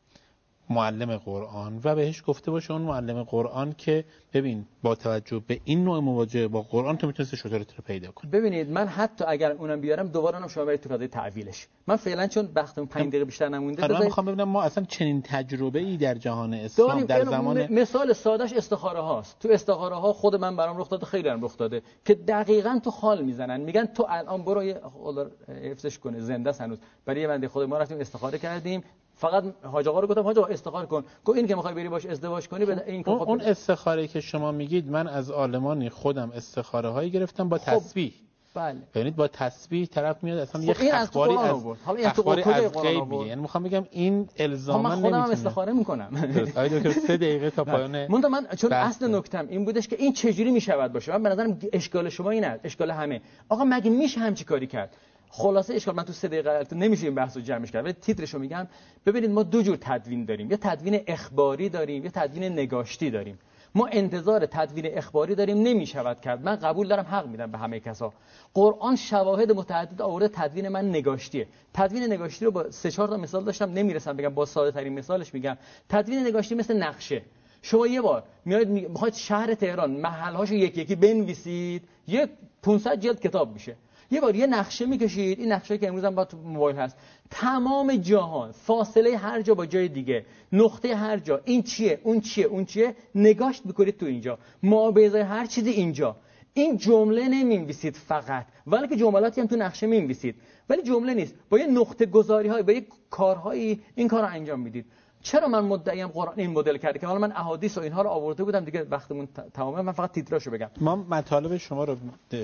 [0.71, 5.85] معلم قرآن و بهش گفته باشه اون معلم قرآن که ببین با توجه به این
[5.85, 8.31] نوع مواجهه با قرآن تو می‌تونستی شطورت رو پیدا کنی.
[8.31, 11.69] ببینید من حتی اگر اونم بیارم دوباره اونم شما برید تو قضیه تعویلش.
[11.87, 15.79] من فعلا چون وقتم 5 دقیقه بیشتر نمونده من می‌خوام ببینم ما اصلا چنین تجربه
[15.79, 19.39] ای در جهان اسلام در زمان مثال سادهش استخاره هاست.
[19.39, 22.91] تو استخاره ها خود من برام رخ داده خیلی هم رخ داده که دقیقا تو
[22.91, 23.61] خال می‌زنن.
[23.61, 26.79] میگن تو الان برو خدا حفظش کنه زنده هنوز.
[27.05, 28.85] برای یه بنده خود ما رفتیم استخاره کردیم.
[29.17, 31.05] فقط حاج آقا رو گفتم حاج آقا استخاره کن.
[31.25, 34.53] گفت این که می‌خوای بری باش ازدواج کنی بده این اون, اون استخاره که شما
[34.53, 37.65] میگید من از آلمانی خودم استخاره هایی گرفتم با خب.
[37.65, 38.13] تسبیح.
[38.55, 38.79] بله.
[38.95, 41.65] ببینید با تسبیح طرف میاد اصلا خب یه اخباری از
[42.05, 46.09] اخباری از غیب یعنی می‌خوام بگم این الزاما من خودم استخاره می‌کنم.
[46.57, 50.13] آید دکتر 3 دقیقه تا پایان من من چون اصل نکتم این بودش که این
[50.13, 53.21] چجوری می‌شود باشه؟ من به نظرم اشکال شما اینه اشکال همه.
[53.49, 54.97] آقا مگه میشه همچی کاری کرد؟
[55.37, 58.67] خلاصه اشکال من تو سه دقیقه نمیشه این بحث رو جمعش کرد ولی تیترشو میگم.
[59.07, 63.39] ببینید ما دو جور تدوین داریم یا تدوین اخباری داریم یا تدوین نگاشتی داریم.
[63.75, 66.45] ما انتظار تدوین اخباری داریم نمی‌شود کرد.
[66.45, 68.13] من قبول دارم حق میدم به همه کسا.
[68.55, 71.47] قرآن شواهد متعدد آورده تدوین من نگاشتیه.
[71.75, 75.35] تدوین نگاشتی رو با سه چهار تا مثال داشتم نمی‌رسم بگم با ساده ترین مثالش
[75.35, 75.57] میگم.
[75.89, 77.23] تدوین نگاشتی مثل نقشه.
[77.63, 82.29] شما یه بار میاد می‌خواید شهر تهران محلهاشو یکی یکی بنویسید یه
[82.63, 83.77] 500 جلد کتاب میشه.
[84.11, 85.41] یه بار یه نقشه می‌کشید.
[85.41, 86.97] این نقشه که امروز هم با تو موبایل هست.
[87.31, 91.41] تمام جهان فاصله هر جا با جای دیگه نقطه هر جا.
[91.45, 94.39] این چیه؟ اون چیه؟ اون چیه؟ نگاشت بکنید تو اینجا.
[94.63, 96.17] معابزه هر چیزی اینجا.
[96.55, 98.47] این جمله نمی‌نویسید فقط.
[98.67, 100.35] ولی که جملاتی هم تو نقشه می‌نویسید.
[100.69, 101.35] ولی جمله نیست.
[101.51, 104.87] با یه نقطه گذاری های با یه کارهایی این کار رو انجام می‌دید.
[105.25, 108.45] چرا من مدعیم قرآن این مدل کرده که حالا من احادیث و اینها رو آورده
[108.45, 109.83] بودم دیگه وقتمون تمامه.
[109.83, 110.71] من فقط تیتراشو بگم.
[110.81, 111.97] ما مطالب شما رو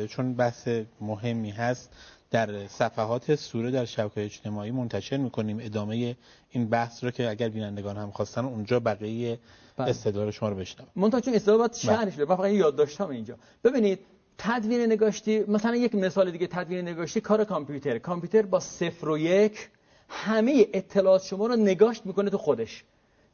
[0.08, 0.68] چون بحث
[1.00, 1.90] مهمی هست
[2.30, 5.58] در صفحات سوره در شبکه اجتماعی منتشر می‌کنیم.
[5.60, 6.16] ادامه
[6.50, 9.38] این بحث رو که اگر بینندگان هم خواستن اونجا بقیه
[9.76, 9.90] بله.
[9.90, 12.24] استدلال شما رو بشنم منتها چون استدلال باید بله.
[12.24, 13.36] فقط یادداشتام اینجا.
[13.64, 13.98] ببینید
[14.38, 19.70] تدوین نگاشتی مثلا یک مثال دیگه تدوین نگاشتی کار کامپیوتر کامپیوتر با صفر و یک
[20.10, 22.84] همه اطلاعات شما رو نگاشت می‌کنه تو خودش.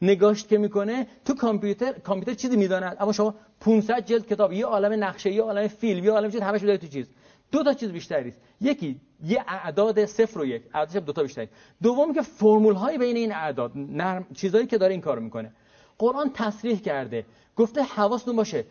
[0.03, 2.97] نگاشت که می‌کنه تو کامپیوتر کامپیوتر چیزی می‌داند.
[3.01, 6.63] اما شما 500 جلد کتاب یه عالم نقشه یه عالم فیلم یه عالم چیز همش
[6.63, 7.07] بده تو چیز.
[7.53, 8.41] دو تا چیز بیشتری است.
[8.61, 10.63] یکی یه اعداد صفر و یک.
[10.75, 11.49] اعدادش دو تا بیشتری.
[11.83, 15.53] دوم که فرمول های بین این اعداد نرم چیزایی که داره این کارو می‌کنه.
[15.99, 17.27] قرآن تصریح کرده.
[17.57, 18.65] گفته حواستون باشه.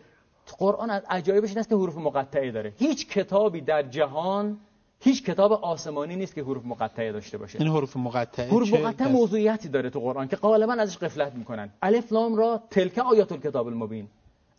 [0.58, 2.72] قرآن از عجایبش این است که حروف مقطعه داره.
[2.76, 4.58] هیچ کتابی در جهان
[5.00, 7.60] هیچ کتاب آسمانی نیست که حروف مقطعه داشته باشه.
[7.60, 11.70] این حروف مقطعه حروف مقطعه موضوعیتی داره تو قرآن که غالبا ازش غفلت می‌کنن.
[11.82, 14.08] الف لام را تلک آیات الکتاب المبین.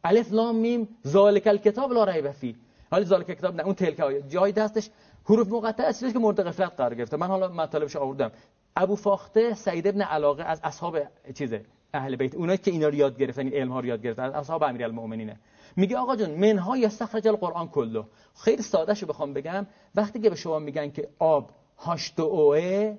[0.04, 2.56] الف لام میم ذالک الکتاب لا ریب فی
[2.92, 4.90] حالا ذالک کتاب نه اون تلک آیات جای دستش
[5.26, 7.18] حروف مقطعه اصلیش که مورد غفلت قرار گرفته.
[7.18, 8.32] من حالا مطالبش آوردم.
[8.76, 10.98] ابو فاخته سعید ابن علاقه از اصحاب
[11.34, 14.24] چیزه اهل بیت اونایی که اینا رو یاد گرفتن این علم ها رو یاد گرفتن
[14.24, 15.36] اصحاب امیرالمومنینه
[15.78, 18.04] میگه آقا جون منها یا استخرج القرآن کلو.
[18.36, 19.68] خیلی ساده شو بخوام بگم.
[19.96, 22.98] وقتی که به شما میگن که آب هاشت اوه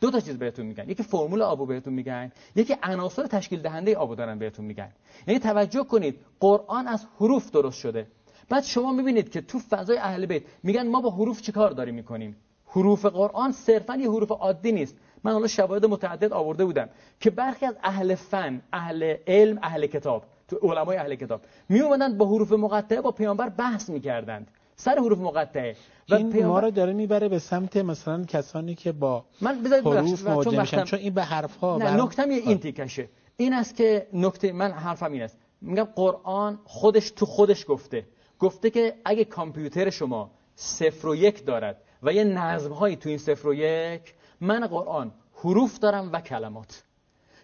[0.00, 0.90] دو تا چیز بهتون میگن.
[0.90, 4.92] یکی فرمول آبو بهتون میگن یکی عناصر تشکیل دهنده آبو دارن بهتون میگن.
[5.26, 8.06] یعنی توجه کنید قرآن از حروف درست شده.
[8.48, 12.36] بعد شما می‌بینید که تو فضای اهل بیت میگن ما با حروف چیکار داریم می‌کنیم؟
[12.66, 14.96] حروف قرآن صرفا یه حروف عادی نیست.
[15.24, 16.88] من حالا شواهد متعدد آورده بودم
[17.20, 21.40] که برخی از اهل فن اهل علم اهل کتاب تو علمای اهل کتاب.
[21.68, 24.50] می اومدن با حروف مقطعه با پیامبر بحث می‌کردند.
[24.76, 25.76] سر حروف مقطعه.
[26.08, 26.52] و این پیامبر...
[26.52, 30.84] ما رو داره می‌بره به سمت مثلا کسانی که با من حروف مواجه میشن.
[30.84, 31.96] چون این به حرف ها نه بر...
[31.96, 33.08] نکتم یه این تیکشه.
[33.36, 35.38] این است که نکته من حرفم این است.
[35.60, 38.06] میگم قرآن خودش تو خودش گفته.
[38.38, 43.18] گفته که اگه کامپیوتر شما صفر و یک دارد و یه نظم هایی تو این
[43.18, 46.82] صفر و یک من قرآن حروف دارم و کلمات.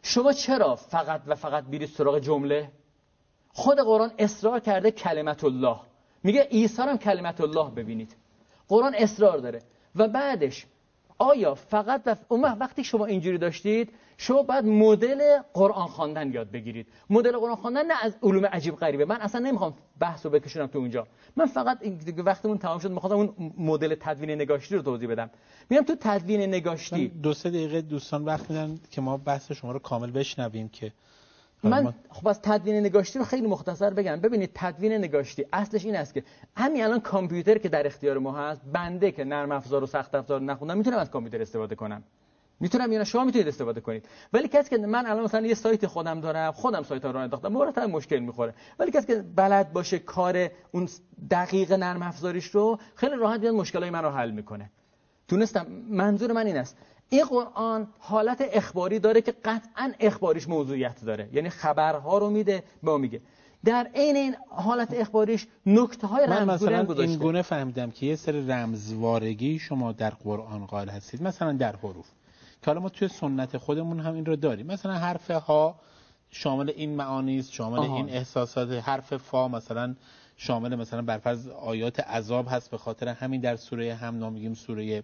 [0.02, 2.70] شما چرا فقط و فقط بیرید سراغ جمله؟
[3.56, 5.76] خود قرآن اصرار کرده کلمت الله.
[6.22, 8.16] میگه عیسی هم کلمت الله ببینید.
[8.68, 9.62] قرآن اصرار داره.
[9.94, 10.66] و بعدش
[11.18, 16.86] آیا فقط و اون وقتی شما اینجوری داشتید شما باید مدل قرآن خواندن یاد بگیرید.
[17.10, 19.04] مدل قرآن خواندن نه از علوم عجیب غریبه.
[19.04, 21.06] من اصلا نمی‌خوام بحث رو بکشونم تو اونجا.
[21.36, 21.78] من فقط
[22.26, 25.30] وقتمون تمام شد می‌خوام اون مدل تدوین نگاشتی رو توضیح بدم.
[25.70, 27.08] میگم تو تدوین نگاشتی.
[27.08, 30.92] دو سه دقیقه دوستان وقت میدن که ما بحث شما رو کامل بشنویم که
[31.62, 34.20] من خب از تدوین نگاشتی رو خیلی مختصر بگم.
[34.20, 36.24] ببینید تدوین نگاشتی اصلش این است که
[36.56, 40.40] همین الان کامپیوتر که در اختیار ما هست بنده که نرم افزار و سخت افزار
[40.40, 42.02] نخوندم می‌تونم از کامپیوتر استفاده کنم.
[42.60, 44.08] می‌تونم یا شما می‌تونید استفاده کنید.
[44.32, 47.48] ولی کسی که من الان مثلا یه سایت خودم دارم خودم سایت ها رو انداختم
[47.48, 48.54] مرتب مشکل می‌خوره.
[48.78, 50.88] ولی کسی که بلد باشه کار اون
[51.30, 54.70] دقیق نرم افزاریش رو خیلی راحت میاد مشکلای من رو حل می‌کنه.
[55.28, 55.66] تونستم.
[55.90, 56.76] منظور من این است.
[57.08, 61.28] این قرآن حالت اخباری داره که قطعا اخباریش موضوعیت داره.
[61.32, 63.20] یعنی خبرها رو میده به ما میگه.
[63.64, 68.46] در عین این حالت اخباریش نکته های من مثلا این گونه فهمیدم که یه سری
[68.46, 71.22] رمزوارگی شما در قرآن قائل هستید.
[71.22, 72.06] مثلا در حروف.
[72.62, 74.66] که حالا ما توی سنت خودمون هم این رو داریم.
[74.66, 75.80] مثلا حرف ها
[76.30, 79.94] شامل این معانی است شامل این احساسات حرف فا مثلا
[80.36, 85.02] شامل مثلا برفرض آیات عذاب هست به خاطر همین در سوره هم میگیم سوره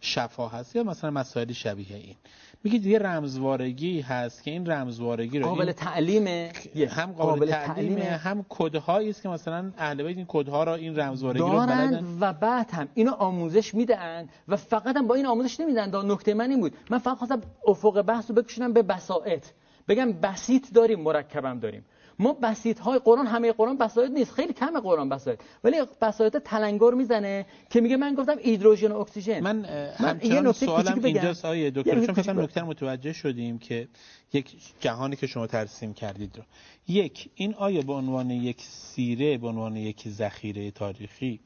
[0.00, 2.16] شفا هست یا مثلا مسائل شبیه این.
[2.64, 6.52] میگید یه رمزوارگی هست که این رمزوارگی رو قابل تعلیمه.
[6.88, 11.40] هم قابل, تعلیمه هم کدهایی است که مثلا اهل بیت این کدها را این رمزوارگی
[11.40, 12.16] رو بلدن.
[12.20, 15.90] و بعد هم اینو آموزش میدن و فقط هم با این آموزش نمیدن.
[15.90, 16.76] دا نکته من این بود.
[16.90, 19.52] من فقط خواستم افق بحث رو بکشونم به بساطت
[19.88, 21.84] بگم بسیط داریم مرکبم داریم.
[22.18, 24.32] ما بسیط های قرآن همه قرآن بساط نیست.
[24.32, 25.38] خیلی کم قرآن بساط.
[25.64, 29.40] ولی بساط تلنگر می‌زنه که میگه من گفتم هیدروژن و اکسیژن.
[29.40, 29.56] من,
[30.00, 32.06] من یه نکته سوالم اینجاست آیه دکتر.
[32.06, 33.88] چون فکر نکته متوجه شدیم که
[34.34, 36.42] یک جهانی که شما ترسیم کردید رو.
[36.88, 41.40] یک این آیه به عنوان یک سیره به عنوان یک ذخیره تاریخی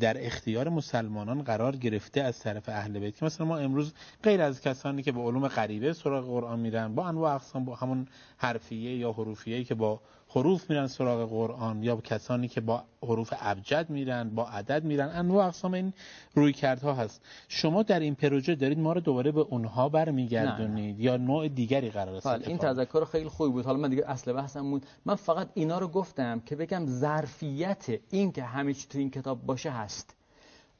[0.00, 4.60] در اختیار مسلمانان قرار گرفته از طرف اهل بیت؟ که مثلا ما امروز غیر از
[4.60, 9.12] کسانی که به علوم غریبه سراغ قرآن میرن با انواع اقسام با همون حرفیه یا
[9.12, 10.00] حروفیه که با
[10.34, 15.08] حروف میرن سراغ قرآن یا کسانی که با حروف ابجد میرن با عدد میرن.
[15.08, 15.92] انواع اقسام این
[16.34, 17.22] روی کردها هست.
[17.48, 22.14] شما در این پروژه دارید ما رو دوباره به اونها برمیگردونید یا نوع دیگری قرار
[22.14, 23.64] است؟ این تذکر خیلی خوبی بود.
[23.64, 24.86] حالا من دیگه اصل بحثم بود.
[25.06, 29.46] من فقط اینا رو گفتم که بگم ظرفیت این که همه چی تو این کتاب
[29.46, 30.14] باشه هست.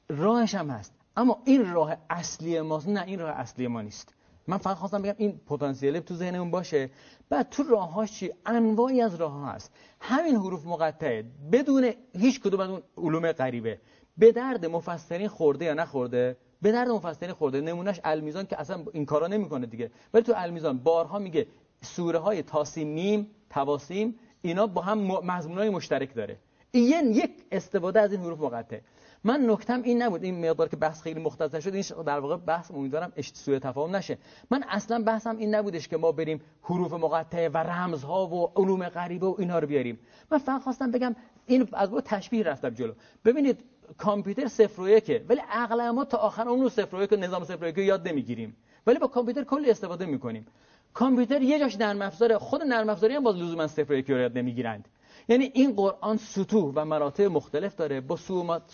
[0.08, 0.92] راهش هم هست.
[1.16, 2.88] اما این راه اصلی ماست.
[2.88, 4.14] نه این راه اصلی ما نیست.
[4.46, 6.90] من فقط خواستم بگم این پتانسیل تو ذهنمون باشه.
[7.28, 9.72] بعد تو راههاش چی؟ انواعی از راه ها هست.
[10.00, 11.24] همین حروف مقطعه.
[11.52, 13.78] بدون هیچ کدوم از اون علوم غریبه.
[14.16, 17.60] به درد مفسرین خورده یا نخورده؟ به درد مفسرین خورده.
[17.60, 19.90] نمونهش المیزان که اصلا این کارا نمی‌کنه دیگه.
[20.14, 21.46] ولی تو المیزان بارها میگه
[21.80, 26.38] سوره های تاسیم میم تواسیم اینا با هم مضمونای مشترک داره.
[26.70, 28.82] این یک استفاده از این حروف مقطعه.
[29.24, 30.24] من نکتم این نبود.
[30.24, 34.18] این مقدار که بحث خیلی مختصر شد این در واقع بحث امیدوارم سوء تفاهم نشه.
[34.50, 39.26] من اصلا بحثم این نبودش که ما بریم حروف مقطعه و رمزها و علوم غریبه
[39.26, 39.98] و اینها رو بیاریم.
[40.30, 41.16] من فقط خواستم بگم
[41.46, 42.92] این از با تشبیه رفتم جلو.
[43.24, 43.60] ببینید
[43.98, 47.44] کامپیوتر صفر و یکه ولی اغلب ما تا آخر اون رو صفر و یک نظام
[47.44, 48.56] صفر و یک یاد نمی‌گیریم.
[48.86, 50.46] ولی با کامپیوتر کلی استفاده می‌کنیم.
[50.94, 54.38] کامپیوتر یه جاش نرم افزاره خود نرم افزاری هم باز لزوما صفر و یک یاد
[54.38, 54.88] نمی‌گیرند.
[55.28, 58.18] یعنی این قرآن سطوح و مراتب مختلف داره با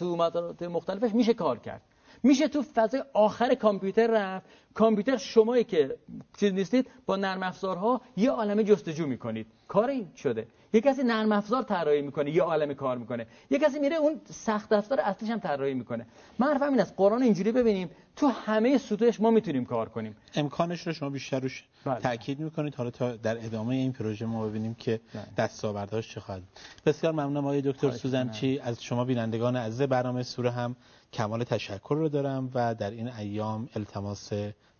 [0.00, 1.82] مراتب مختلفش میشه کار کرد.
[2.22, 4.46] میشه تو فضای آخر کامپیوتر رفت.
[4.74, 5.96] کامپیوتر شمایی که
[6.38, 9.46] چیز نیستید با نرم افزارها یه عالمه جستجو می‌کنید.
[9.68, 10.46] کاری شده.
[10.72, 13.26] یه کسی نرم افزار طراحی می‌کنه یه عالم کار می‌کنه.
[13.50, 16.06] یه کسی میره اون سخت افزار اصلیش هم طراحی می‌کنه.
[16.38, 16.94] من حرفم این است.
[16.96, 20.16] قرآن اینجوری ببینیم تو همه سطوحش ما می‌تونیم کار کنیم.
[20.34, 21.98] امکانش رو شما بیشتر روش بله.
[22.00, 22.74] تاکید می‌کنید.
[22.74, 25.24] حالا تا در ادامه این پروژه ما ببینیم که بله.
[25.36, 26.42] دستاوردهاش چه خواهد
[26.86, 30.76] بسیار ممنونم آقای دکتر سوزنچی از شما بینندگان عزیز برنامه سوره هم
[31.12, 34.32] کمال تشکر رو دارم و در این ایام التماس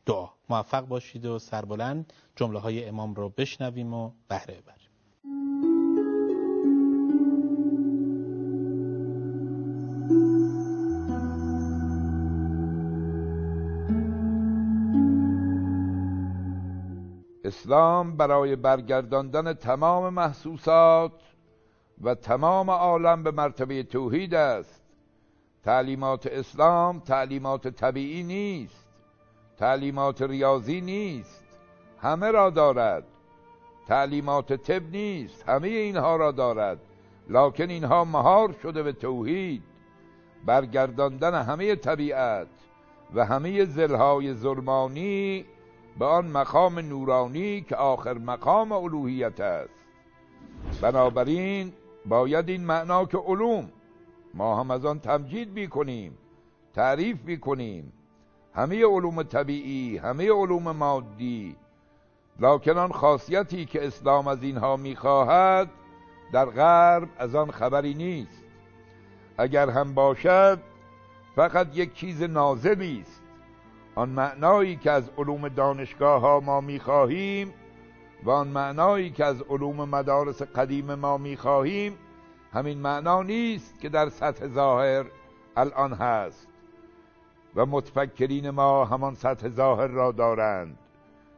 [0.06, 0.28] دعا.
[0.48, 5.77] موفق باشید و سربلند جمله های امام رو بشنویم و بهره ببریم.
[17.49, 21.12] اسلام برای برگرداندن تمام محسوسات
[22.03, 24.83] و تمام عالم به مرتبه توحید است.
[25.65, 28.89] تعلیمات اسلام تعلیمات طبیعی نیست.
[29.57, 31.45] تعلیمات ریاضی نیست.
[32.01, 33.05] همه را دارد.
[33.87, 35.49] تعلیمات طب نیست.
[35.49, 36.79] همه اینها را دارد.
[37.29, 39.62] لکن اینها مهار شده به توحید.
[40.47, 42.49] برگرداندن همه طبیعت
[43.15, 45.45] و همه زلهای ظلمانی
[45.99, 49.70] به آن مقام نورانی که آخر مقام الوهیت است.
[50.81, 51.73] بنابراین
[52.07, 53.70] باید این معنا که علوم
[54.35, 56.19] ما هم از آن تمجید بیکنیم
[56.75, 57.93] تعریف بیکنیم
[58.55, 61.57] همه علوم طبیعی همه علوم مادی
[62.41, 65.70] لکن آن خاصیتی که اسلام از اینها می‌خواهد
[66.33, 68.43] در غرب از آن خبری نیست.
[69.39, 70.59] اگر هم باشد
[71.37, 73.18] فقط یک چیز نازلی است.
[73.99, 77.55] آن معنایی که از علوم دانشگاه ها ما می‌خواهیم
[78.25, 81.99] و آن معنایی که از علوم مدارس قدیم ما می‌خواهیم
[82.53, 85.05] همین معنا نیست که در سطح ظاهر
[85.57, 86.49] الان هست
[87.57, 90.79] و متفکرین ما همان سطح ظاهر را دارند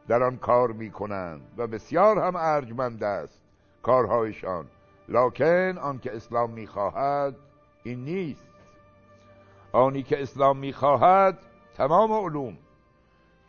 [0.07, 3.41] در آن کار می‌کنند و بسیار هم ارجمند است
[3.83, 4.65] کارهایشان
[5.09, 7.35] لکن آن که اسلام می‌خواهد
[7.83, 8.47] این نیست.
[9.71, 11.37] آنی که اسلام می‌خواهد
[11.81, 12.57] تمام علوم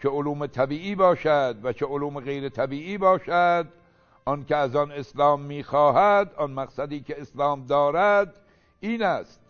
[0.00, 3.66] که علوم طبیعی باشد و چه علوم غیر طبیعی باشد
[4.24, 8.34] آن که از آن اسلام می‌خواهد آن مقصدی که اسلام دارد
[8.80, 9.40] این است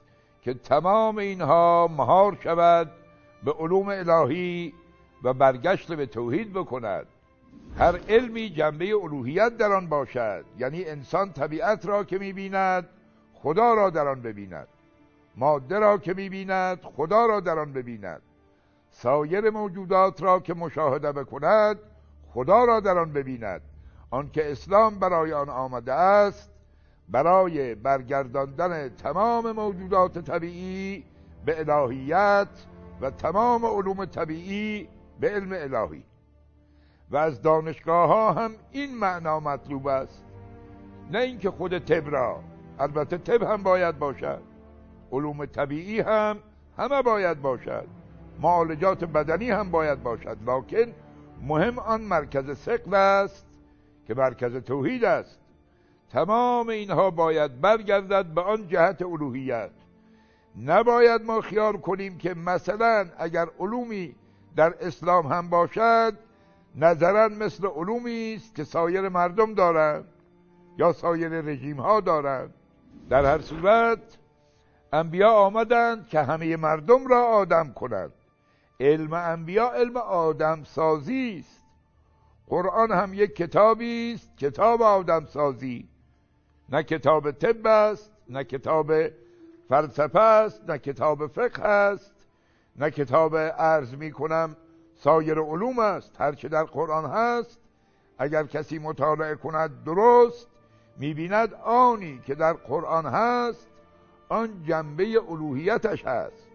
[0.41, 2.91] که تمام اینها مهار شود
[3.45, 4.75] به علوم الهی
[5.23, 7.07] و برگشت به توحید بکند.
[7.79, 12.89] هر علمی جنبه الوهیت در آن باشد یعنی انسان طبیعت را که می‌بیند
[13.35, 14.69] خدا را در آن ببیند.
[15.37, 18.23] ماده را که می‌بیند خدا را در آن ببیند.
[18.93, 21.78] سایر موجودات را که مشاهده بکند
[22.35, 23.60] خدا را در آن ببیند.
[24.10, 26.51] آنکه اسلام برای آن آمده است
[27.09, 31.05] برای برگرداندن تمام موجودات طبیعی
[31.44, 32.48] به الهیت
[33.01, 34.89] و تمام علوم طبیعی
[35.20, 36.05] به علم الهی.
[37.10, 40.24] و از دانشگاه ها هم این معنا مطلوب است.
[41.10, 42.40] نه اینکه خود طب را
[42.78, 44.43] البته طب هم باید باشد.
[45.12, 46.39] علوم طبیعی هم
[46.78, 48.02] همه باید باشد.
[48.41, 50.37] معالجات بدنی هم باید باشد.
[50.47, 50.93] لکن
[51.43, 53.47] مهم آن مرکز سقل است
[54.07, 55.39] که مرکز توحید است.
[56.11, 59.71] تمام اینها باید برگردد به آن جهت الوهیت.
[60.65, 64.15] نباید ما خیال کنیم که مثلا اگر علومی
[64.57, 66.19] در اسلام هم باشد
[66.77, 70.05] نظرا مثل علومی است که سایر مردم دارند
[70.79, 72.55] یا سایر رژیم ها دارند.
[73.11, 73.99] در هر صورت
[74.93, 78.13] انبیا آمدند که همه مردم را آدم کنند.
[78.81, 81.62] علم انبیا علم آدم سازی است.
[82.47, 85.89] قرآن هم یک کتابی است کتاب آدم سازی.
[86.69, 88.93] نه کتاب طب است نه کتاب
[89.69, 92.15] فلسفه است نه کتاب فقه است.
[92.77, 94.57] نه کتاب عرض می کنم
[94.94, 96.20] سایر علوم است.
[96.20, 97.59] هرچه در قرآن هست
[98.19, 100.49] اگر کسی مطالعه کند درست
[100.97, 103.66] می‌بیند آنی که در قرآن هست
[104.28, 106.52] آن جنبه الوهیتش هست.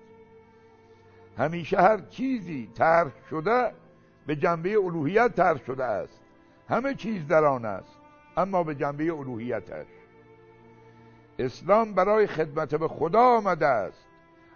[1.37, 3.71] همیشه هر چیزی طرح شده
[4.27, 6.21] به جنبه الوهیت طرح شده است.
[6.69, 7.97] همه چیز در آن است
[8.37, 9.87] اما به جنبه الوهیتش.
[11.39, 14.07] اسلام برای خدمت به خدا آمده است.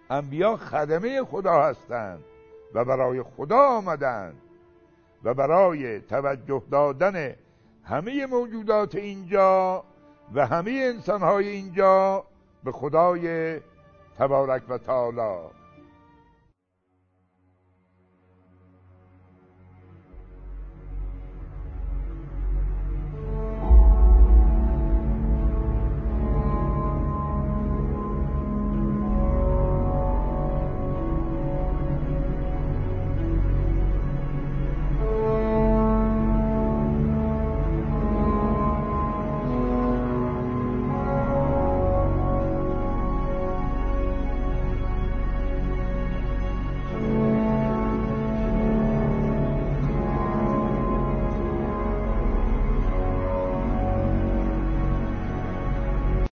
[0.10, 2.24] انبیا خدمه خدا هستند
[2.74, 4.42] و برای خدا آمدند
[5.24, 7.36] و برای توجه دادن
[7.84, 9.84] همه موجودات اینجا
[10.34, 12.26] و همه انسانهای اینجا
[12.64, 13.60] به خدای
[14.18, 15.61] تبارک و تعالی.